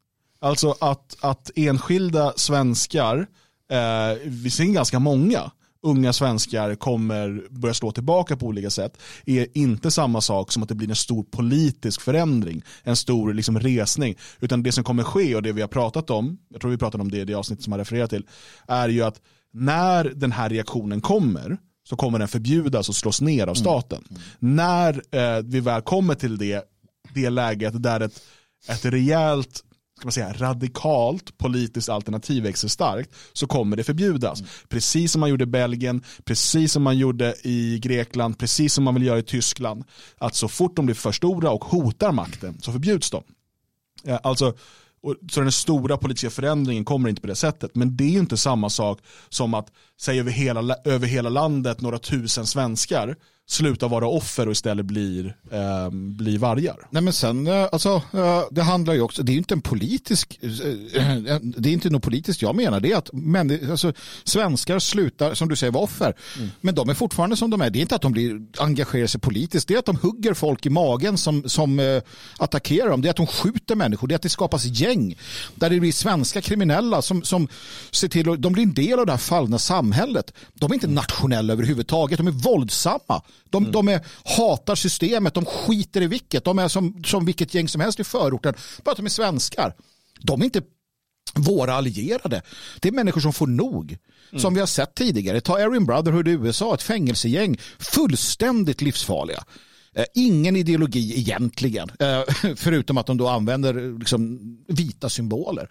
Alltså 0.42 0.76
att, 0.82 1.16
att 1.22 1.52
enskilda 1.56 2.34
svenskar, 2.36 3.28
eh, 3.72 4.18
vi 4.26 4.50
ser 4.50 4.64
ganska 4.64 5.00
många, 5.00 5.52
unga 5.84 6.14
svenskar 6.14 6.76
kommer 6.76 7.48
börja 7.50 7.74
slå 7.74 7.92
tillbaka 7.92 8.38
på 8.38 8.46
olika 8.46 8.70
sätt 8.70 8.98
är 9.26 9.48
inte 9.54 9.92
samma 9.92 10.22
sak 10.22 10.52
som 10.52 10.64
att 10.64 10.70
det 10.70 10.76
blir 10.76 10.90
en 10.90 10.96
stor 10.96 11.24
politisk 11.24 12.02
förändring, 12.02 12.64
en 12.84 12.96
stor 12.96 13.34
liksom 13.34 13.60
resning. 13.60 14.16
Utan 14.40 14.64
det 14.64 14.72
som 14.72 14.84
kommer 14.84 15.04
ske 15.04 15.36
och 15.36 15.42
det 15.42 15.52
vi 15.52 15.62
har 15.62 15.68
pratat 15.68 16.10
om, 16.10 16.38
jag 16.50 16.62
tror 16.62 16.72
vi 16.72 16.78
pratade 16.78 17.02
om 17.02 17.12
det 17.12 17.18
i 17.18 17.26
det 17.26 17.34
avsnittet 17.34 17.64
som 17.64 17.74
jag 17.74 17.80
refererar 17.80 18.08
till, 18.08 18.26
är 18.68 18.90
ju 18.90 19.02
att 19.02 19.22
när 19.54 20.04
den 20.16 20.32
här 20.32 20.50
reaktionen 20.50 21.02
kommer 21.02 21.58
så 21.90 21.96
kommer 21.96 22.20
den 22.20 22.28
förbjudas 22.28 22.90
och 22.90 22.96
slås 22.96 23.22
ner 23.22 23.44
av 23.44 23.48
mm. 23.48 23.56
staten. 23.56 24.04
Mm. 24.10 24.22
Mm. 24.42 24.56
När 24.56 25.02
eh, 25.12 25.44
vi 25.44 25.60
väl 25.60 25.82
kommer 25.82 26.16
till 26.16 26.38
det, 26.38 26.64
det 27.14 27.30
läget 27.30 27.84
där 27.84 28.00
ett, 28.00 28.22
ett 28.70 28.86
rejält 28.86 29.64
ska 30.00 30.06
man 30.06 30.12
säga, 30.14 30.34
radikalt 30.34 31.38
politiskt 31.38 31.90
alternativ 31.90 32.44
växer 32.44 32.68
starkt 32.68 33.16
så 33.34 33.48
kommer 33.48 33.78
det 33.78 33.84
förbjudas. 33.84 34.40
Mm. 34.40 34.52
Precis 34.70 35.12
som 35.12 35.20
man 35.20 35.30
gjorde 35.30 35.44
i 35.44 35.48
Belgien, 35.48 36.04
precis 36.24 36.72
som 36.72 36.84
man 36.84 36.98
gjorde 36.98 37.36
i 37.44 37.80
Grekland, 37.80 38.38
precis 38.38 38.74
som 38.74 38.84
man 38.84 38.94
vill 38.94 39.06
göra 39.06 39.20
i 39.20 39.24
Tyskland. 39.24 39.84
Att 40.18 40.36
så 40.36 40.48
fort 40.48 40.76
de 40.76 40.86
blir 40.86 40.96
för 40.96 41.12
stora 41.12 41.52
och 41.52 41.64
hotar 41.66 42.12
makten 42.12 42.58
så 42.62 42.72
förbjuds 42.72 43.12
de. 43.12 43.24
Alltså, 44.24 44.54
så 45.32 45.42
den 45.42 45.52
stora 45.52 45.98
politiska 45.98 46.30
förändringen 46.30 46.86
kommer 46.86 47.10
inte 47.10 47.22
på 47.22 47.28
det 47.28 47.36
sättet. 47.36 47.76
Men 47.76 47.98
det 47.98 48.16
är 48.16 48.20
inte 48.20 48.38
samma 48.38 48.70
sak 48.70 49.00
som 49.30 49.54
att 49.54 49.68
säga 50.02 50.22
över 50.22 50.32
hela, 50.32 50.76
över 50.86 51.08
hela 51.08 51.30
landet 51.30 51.82
några 51.82 52.00
tusen 52.00 52.48
svenskar 52.48 53.16
slutar 53.50 53.90
vara 53.90 54.08
offer 54.08 54.46
och 54.46 54.52
istället 54.52 54.86
blir, 54.86 55.36
eh, 55.52 55.90
blir 55.92 56.38
vargar. 56.38 56.88
Nej 56.90 57.04
men 57.04 57.14
sen, 57.14 57.48
eh, 57.48 57.68
alltså, 57.72 58.02
eh, 58.14 58.44
det 58.52 58.62
handlar 58.62 58.94
ju 58.94 59.02
också, 59.02 59.24
det 59.24 59.32
är 59.32 59.38
inte 59.38 59.54
en 59.54 59.62
politisk, 59.62 60.40
eh, 60.42 60.50
det 61.42 61.70
är 61.70 61.74
inte 61.74 61.90
något 61.90 62.04
politiskt 62.04 62.42
jag 62.42 62.56
menar, 62.56 62.80
det 62.80 62.92
är 62.92 62.98
att 62.98 63.10
män, 63.14 63.72
alltså, 63.72 63.94
svenskar 64.24 64.80
slutar, 64.80 65.34
som 65.34 65.50
du 65.50 65.56
säger, 65.56 65.72
vara 65.72 65.84
offer. 65.84 66.14
Mm. 66.38 66.50
Men 66.62 66.76
de 66.76 66.90
är 66.90 66.94
fortfarande 66.94 67.36
som 67.36 67.50
de 67.50 67.62
är. 67.62 67.70
Det 67.70 67.80
är 67.80 67.82
inte 67.82 67.96
att 67.96 68.02
de 68.02 68.12
blir, 68.12 68.42
engagerar 68.58 69.08
sig 69.08 69.22
politiskt, 69.22 69.68
det 69.68 69.74
är 69.74 69.80
att 69.80 69.86
de 69.86 69.96
hugger 69.96 70.34
folk 70.34 70.66
i 70.66 70.70
magen 70.70 71.18
som, 71.18 71.44
som 71.50 72.02
attackerar 72.38 72.90
dem. 72.90 73.02
Det 73.02 73.08
är 73.08 73.10
att 73.10 73.18
de 73.18 73.28
skjuter 73.28 73.76
människor, 73.76 74.08
det 74.08 74.14
är 74.14 74.16
att 74.16 74.22
det 74.22 74.30
skapas 74.30 74.66
gäng 74.66 75.16
där 75.56 75.70
det 75.70 75.80
blir 75.80 75.92
svenska 75.92 76.42
kriminella 76.42 77.02
som, 77.02 77.24
som 77.24 77.48
ser 77.92 78.08
till 78.08 78.30
att 78.30 78.42
de 78.42 78.54
blir 78.54 78.64
en 78.64 78.74
del 78.74 79.00
av 79.00 79.06
det 79.06 79.12
här 79.12 79.18
fallna 79.18 79.60
samhället. 79.60 80.34
De 80.54 80.72
är 80.72 80.74
inte 80.74 80.88
nationella 80.88 81.54
överhuvudtaget, 81.54 82.18
de 82.18 82.28
är 82.28 82.32
våldsamma. 82.32 83.22
De, 83.44 83.64
mm. 83.64 83.72
de 83.72 83.88
är, 83.88 84.06
hatar 84.38 84.76
systemet, 84.76 85.34
de 85.34 85.46
skiter 85.46 86.02
i 86.02 86.08
vilket. 86.08 86.44
De 86.44 86.60
är 86.60 86.68
som, 86.68 87.04
som 87.04 87.26
vilket 87.26 87.54
gäng 87.54 87.68
som 87.68 87.82
helst 87.82 88.00
i 88.00 88.04
förorten, 88.04 88.54
bara 88.84 88.92
att 88.92 88.98
de 88.98 89.06
är 89.06 89.10
svenskar. 89.10 89.74
De 90.20 90.42
är 90.42 90.46
inte 90.46 90.62
våra 91.34 91.74
allierade. 91.74 92.42
Det 92.80 92.88
är 92.88 92.92
människor 92.92 93.22
som 93.22 93.34
får 93.34 93.48
nog. 93.48 93.98
Mm. 94.32 94.42
Som 94.42 94.54
vi 94.54 94.60
har 94.60 94.68
sett 94.68 94.96
tidigare. 94.96 95.42
Ta 95.42 95.60
Erin 95.60 95.86
Brotherhood 95.86 96.28
i 96.28 96.32
USA, 96.32 96.74
ett 96.74 96.84
fängelsegäng. 96.84 97.58
Fullständigt 97.80 98.82
livsfarliga. 98.82 99.44
Eh, 99.94 100.06
ingen 100.14 100.56
ideologi 100.56 101.20
egentligen, 101.20 101.90
eh, 102.00 102.22
förutom 102.56 102.98
att 102.98 103.06
de 103.06 103.18
då 103.18 103.28
använder 103.28 104.00
liksom 104.00 104.40
vita 104.68 105.10
symboler. 105.10 105.70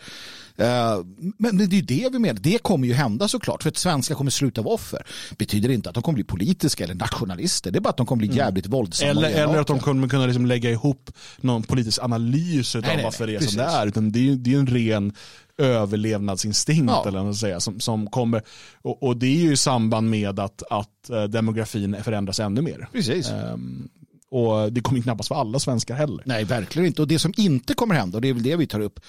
Eh, 0.56 0.98
men 1.38 1.58
det 1.58 1.64
är 1.64 1.68
ju 1.68 1.82
det 1.82 2.08
vi 2.12 2.18
menar, 2.18 2.40
det 2.40 2.62
kommer 2.62 2.86
ju 2.86 2.94
hända 2.94 3.28
såklart, 3.28 3.62
för 3.62 3.70
att 3.70 3.76
svenskar 3.76 4.14
kommer 4.14 4.30
sluta 4.30 4.62
vara 4.62 4.74
offer. 4.74 5.06
Betyder 5.38 5.68
inte 5.68 5.88
att 5.88 5.94
de 5.94 6.02
kommer 6.02 6.14
bli 6.14 6.24
politiska 6.24 6.84
eller 6.84 6.94
nationalister, 6.94 7.70
det 7.70 7.78
är 7.78 7.80
bara 7.80 7.90
att 7.90 7.96
de 7.96 8.06
kommer 8.06 8.18
bli 8.18 8.26
mm. 8.26 8.38
jävligt 8.38 8.66
mm. 8.66 8.76
våldsamma. 8.76 9.10
Eller, 9.10 9.30
eller 9.30 9.60
att 9.60 9.66
de 9.66 9.78
kommer 9.78 10.08
kunna 10.08 10.26
liksom 10.26 10.46
lägga 10.46 10.70
ihop 10.70 11.10
någon 11.40 11.62
politisk 11.62 12.02
analys 12.02 12.76
av 12.76 12.82
nej, 12.82 13.04
varför 13.04 13.26
nej, 13.26 13.36
det 13.38 13.44
är 13.44 13.48
som 13.48 13.56
det 13.56 13.64
är, 13.64 13.86
utan 13.86 14.12
det 14.12 14.28
är, 14.28 14.36
det 14.36 14.54
är 14.54 14.58
en 14.58 14.66
ren 14.66 15.12
överlevnadsinstinkt 15.58 16.92
ja. 16.92 17.04
eller 17.08 17.22
något 17.22 17.36
säga, 17.36 17.60
som, 17.60 17.80
som 17.80 18.10
kommer. 18.10 18.42
Och, 18.82 19.02
och, 19.02 19.16
det 19.16 19.26
är 19.26 19.40
ju 19.40 19.52
i 19.52 19.56
samband 19.56 20.10
med 20.10 20.38
att, 20.40 20.62
att 20.70 21.30
demografin 21.30 21.96
förändras 22.02 22.40
ännu 22.40 22.62
mer. 22.62 22.88
Precis. 22.92 23.30
Um, 23.30 23.88
och 24.30 24.72
det 24.72 24.80
kommer 24.80 25.00
knappast 25.00 25.30
vara 25.30 25.40
alla 25.40 25.58
svenskar 25.58 25.94
heller. 25.94 26.22
Nej, 26.26 26.44
verkligen 26.44 26.86
inte. 26.86 27.02
Och 27.02 27.08
det 27.08 27.18
som 27.18 27.34
inte 27.36 27.74
kommer 27.74 27.94
hända, 27.94 28.18
och 28.18 28.22
det 28.22 28.28
är 28.28 28.32
väl 28.32 28.42
det 28.42 28.56
vi 28.56 28.66
tar 28.66 28.80
upp, 28.80 29.00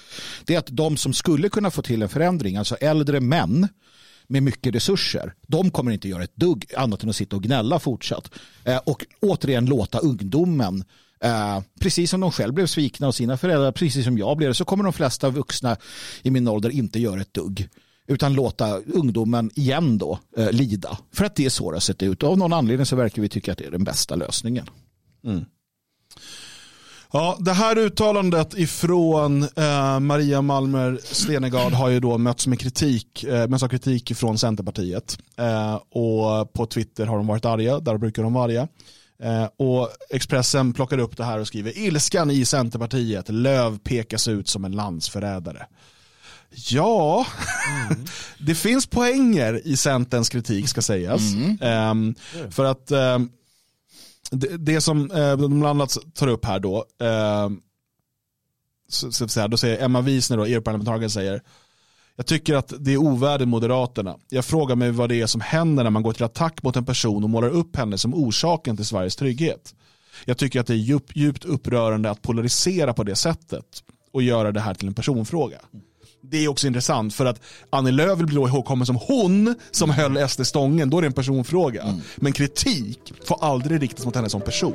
det 0.44 0.54
är 0.54 0.58
att 0.58 0.68
de 0.70 0.96
som 0.96 1.12
skulle 1.12 1.48
kunna 1.48 1.70
få 1.70 1.82
till 1.82 2.02
en 2.02 2.08
förändring, 2.08 2.56
alltså 2.56 2.74
äldre 2.74 3.20
män 3.20 3.68
med 4.26 4.42
mycket 4.42 4.74
resurser, 4.74 5.34
de 5.46 5.70
kommer 5.70 5.92
inte 5.92 6.08
göra 6.08 6.24
ett 6.24 6.36
dugg 6.36 6.66
annat 6.76 7.02
än 7.02 7.10
att 7.10 7.16
sitta 7.16 7.36
och 7.36 7.42
gnälla 7.42 7.78
fortsatt. 7.78 8.30
Eh, 8.64 8.76
och 8.76 9.04
återigen 9.20 9.66
låta 9.66 9.98
ungdomen 9.98 10.84
Eh, 11.24 11.60
precis 11.80 12.10
som 12.10 12.20
de 12.20 12.30
själv 12.30 12.54
blev 12.54 12.66
svikna 12.66 13.06
av 13.06 13.12
sina 13.12 13.36
föräldrar, 13.36 13.72
precis 13.72 14.04
som 14.04 14.18
jag 14.18 14.36
blev 14.36 14.52
så 14.52 14.64
kommer 14.64 14.84
de 14.84 14.92
flesta 14.92 15.30
vuxna 15.30 15.76
i 16.22 16.30
min 16.30 16.48
ålder 16.48 16.70
inte 16.70 17.00
göra 17.00 17.20
ett 17.20 17.34
dugg. 17.34 17.68
Utan 18.06 18.34
låta 18.34 18.78
ungdomen 18.78 19.50
igen 19.54 19.98
då 19.98 20.18
eh, 20.36 20.52
lida. 20.52 20.98
För 21.12 21.24
att 21.24 21.36
det 21.36 21.44
är 21.44 21.50
så 21.50 21.70
det 21.70 21.74
har 21.74 21.80
sett 21.80 22.02
ut. 22.02 22.22
Och 22.22 22.30
av 22.30 22.38
någon 22.38 22.52
anledning 22.52 22.86
så 22.86 22.96
verkar 22.96 23.22
vi 23.22 23.28
tycka 23.28 23.52
att 23.52 23.58
det 23.58 23.64
är 23.64 23.70
den 23.70 23.84
bästa 23.84 24.14
lösningen. 24.16 24.66
Mm. 25.24 25.44
Ja, 27.12 27.36
det 27.40 27.52
här 27.52 27.78
uttalandet 27.78 28.58
ifrån 28.58 29.42
eh, 29.42 30.00
Maria 30.00 30.42
Malmer 30.42 30.98
Stenegard 31.02 31.72
har 31.72 31.88
ju 31.88 32.00
då 32.00 32.18
mötts 32.18 32.46
med 32.46 32.60
kritik, 32.60 33.24
eh, 33.24 33.48
mötts 33.48 33.62
av 33.62 33.68
kritik 33.68 34.16
från 34.16 34.38
Centerpartiet. 34.38 35.18
Eh, 35.36 35.74
och 35.74 36.52
på 36.52 36.66
Twitter 36.66 37.06
har 37.06 37.16
de 37.16 37.26
varit 37.26 37.44
arga, 37.44 37.80
där 37.80 37.98
brukar 37.98 38.22
de 38.22 38.32
vara 38.32 38.44
arga. 38.44 38.68
Eh, 39.22 39.48
och 39.56 39.88
Expressen 40.10 40.72
plockar 40.72 40.98
upp 40.98 41.16
det 41.16 41.24
här 41.24 41.38
och 41.38 41.46
skriver 41.46 41.78
ilskan 41.78 42.30
i 42.30 42.44
Centerpartiet, 42.44 43.28
Löv 43.28 43.78
pekas 43.78 44.28
ut 44.28 44.48
som 44.48 44.64
en 44.64 44.72
landsförrädare. 44.72 45.66
Ja, 46.50 47.26
mm. 47.90 48.04
det 48.38 48.54
finns 48.54 48.86
poänger 48.86 49.66
i 49.66 49.76
Centerns 49.76 50.28
kritik 50.28 50.68
ska 50.68 50.82
sägas. 50.82 51.22
Mm. 51.60 52.14
för 52.50 52.64
att 52.64 52.90
ehm, 52.90 53.28
det, 54.30 54.56
det 54.56 54.80
som 54.80 55.10
eh, 55.10 55.36
de 55.36 55.60
bland 55.60 55.66
annat 55.66 55.96
tar 56.14 56.28
upp 56.28 56.44
här 56.44 56.60
då, 56.60 56.84
eh, 57.00 57.50
så, 58.88 59.12
så, 59.12 59.28
säga, 59.28 59.48
då 59.48 59.56
säger 59.56 59.84
Emma 59.84 60.00
Wiesner, 60.00 60.36
då, 60.36 60.46
EU-parlamentarikern, 60.46 61.10
säger 61.10 61.42
jag 62.16 62.26
tycker 62.26 62.54
att 62.54 62.72
det 62.78 62.92
är 62.92 62.96
ovärdigt 62.96 63.48
Moderaterna. 63.48 64.16
Jag 64.28 64.44
frågar 64.44 64.76
mig 64.76 64.90
vad 64.90 65.08
det 65.08 65.20
är 65.20 65.26
som 65.26 65.40
händer 65.40 65.84
när 65.84 65.90
man 65.90 66.02
går 66.02 66.12
till 66.12 66.24
attack 66.24 66.62
mot 66.62 66.76
en 66.76 66.84
person 66.84 67.24
och 67.24 67.30
målar 67.30 67.48
upp 67.48 67.76
henne 67.76 67.98
som 67.98 68.14
orsaken 68.14 68.76
till 68.76 68.86
Sveriges 68.86 69.16
trygghet. 69.16 69.74
Jag 70.24 70.38
tycker 70.38 70.60
att 70.60 70.66
det 70.66 70.72
är 70.72 70.76
djup, 70.76 71.16
djupt 71.16 71.44
upprörande 71.44 72.10
att 72.10 72.22
polarisera 72.22 72.92
på 72.92 73.04
det 73.04 73.16
sättet 73.16 73.64
och 74.12 74.22
göra 74.22 74.52
det 74.52 74.60
här 74.60 74.74
till 74.74 74.88
en 74.88 74.94
personfråga 74.94 75.58
mm 75.72 75.84
det 76.30 76.44
är 76.44 76.48
också 76.48 76.66
intressant 76.66 77.14
för 77.14 77.26
att 77.26 77.40
Annie 77.70 77.90
Lööf 77.90 78.18
vill 78.18 78.26
bli 78.26 78.36
ihågkommen 78.36 78.86
som 78.86 78.96
hon 78.96 79.54
som 79.70 79.90
mm. 79.90 80.14
höll 80.14 80.28
SD 80.28 80.46
stången. 80.46 80.90
Då 80.90 80.98
är 80.98 81.02
det 81.02 81.06
en 81.06 81.12
personfråga. 81.12 81.82
Mm. 81.82 82.00
Men 82.16 82.32
kritik 82.32 83.12
får 83.24 83.44
aldrig 83.44 83.82
riktas 83.82 84.04
mot 84.04 84.16
henne 84.16 84.28
som 84.28 84.40
person. 84.40 84.74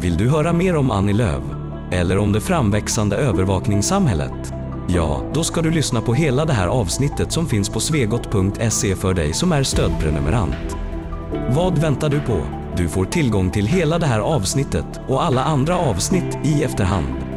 Vill 0.00 0.16
du 0.16 0.28
höra 0.28 0.52
mer 0.52 0.76
om 0.76 0.90
Annie 0.90 1.12
Lööf? 1.12 1.44
Eller 1.92 2.18
om 2.18 2.32
det 2.32 2.40
framväxande 2.40 3.16
övervakningssamhället? 3.16 4.52
Ja, 4.88 5.30
då 5.34 5.44
ska 5.44 5.62
du 5.62 5.70
lyssna 5.70 6.00
på 6.00 6.14
hela 6.14 6.44
det 6.44 6.52
här 6.52 6.68
avsnittet 6.68 7.32
som 7.32 7.46
finns 7.46 7.68
på 7.68 7.80
svegot.se 7.80 8.96
för 8.96 9.14
dig 9.14 9.32
som 9.32 9.52
är 9.52 9.62
stödprenumerant. 9.62 10.76
Vad 11.50 11.78
väntar 11.78 12.08
du 12.08 12.20
på? 12.20 12.42
Du 12.76 12.88
får 12.88 13.04
tillgång 13.04 13.50
till 13.50 13.66
hela 13.66 13.98
det 13.98 14.06
här 14.06 14.20
avsnittet 14.20 15.00
och 15.08 15.24
alla 15.24 15.44
andra 15.44 15.78
avsnitt 15.78 16.38
i 16.44 16.62
efterhand. 16.62 17.31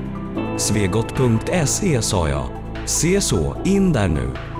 Svegot.se 0.57 2.01
sa 2.01 2.29
jag. 2.29 2.49
Se 2.85 3.21
så, 3.21 3.57
in 3.65 3.93
där 3.93 4.07
nu. 4.07 4.54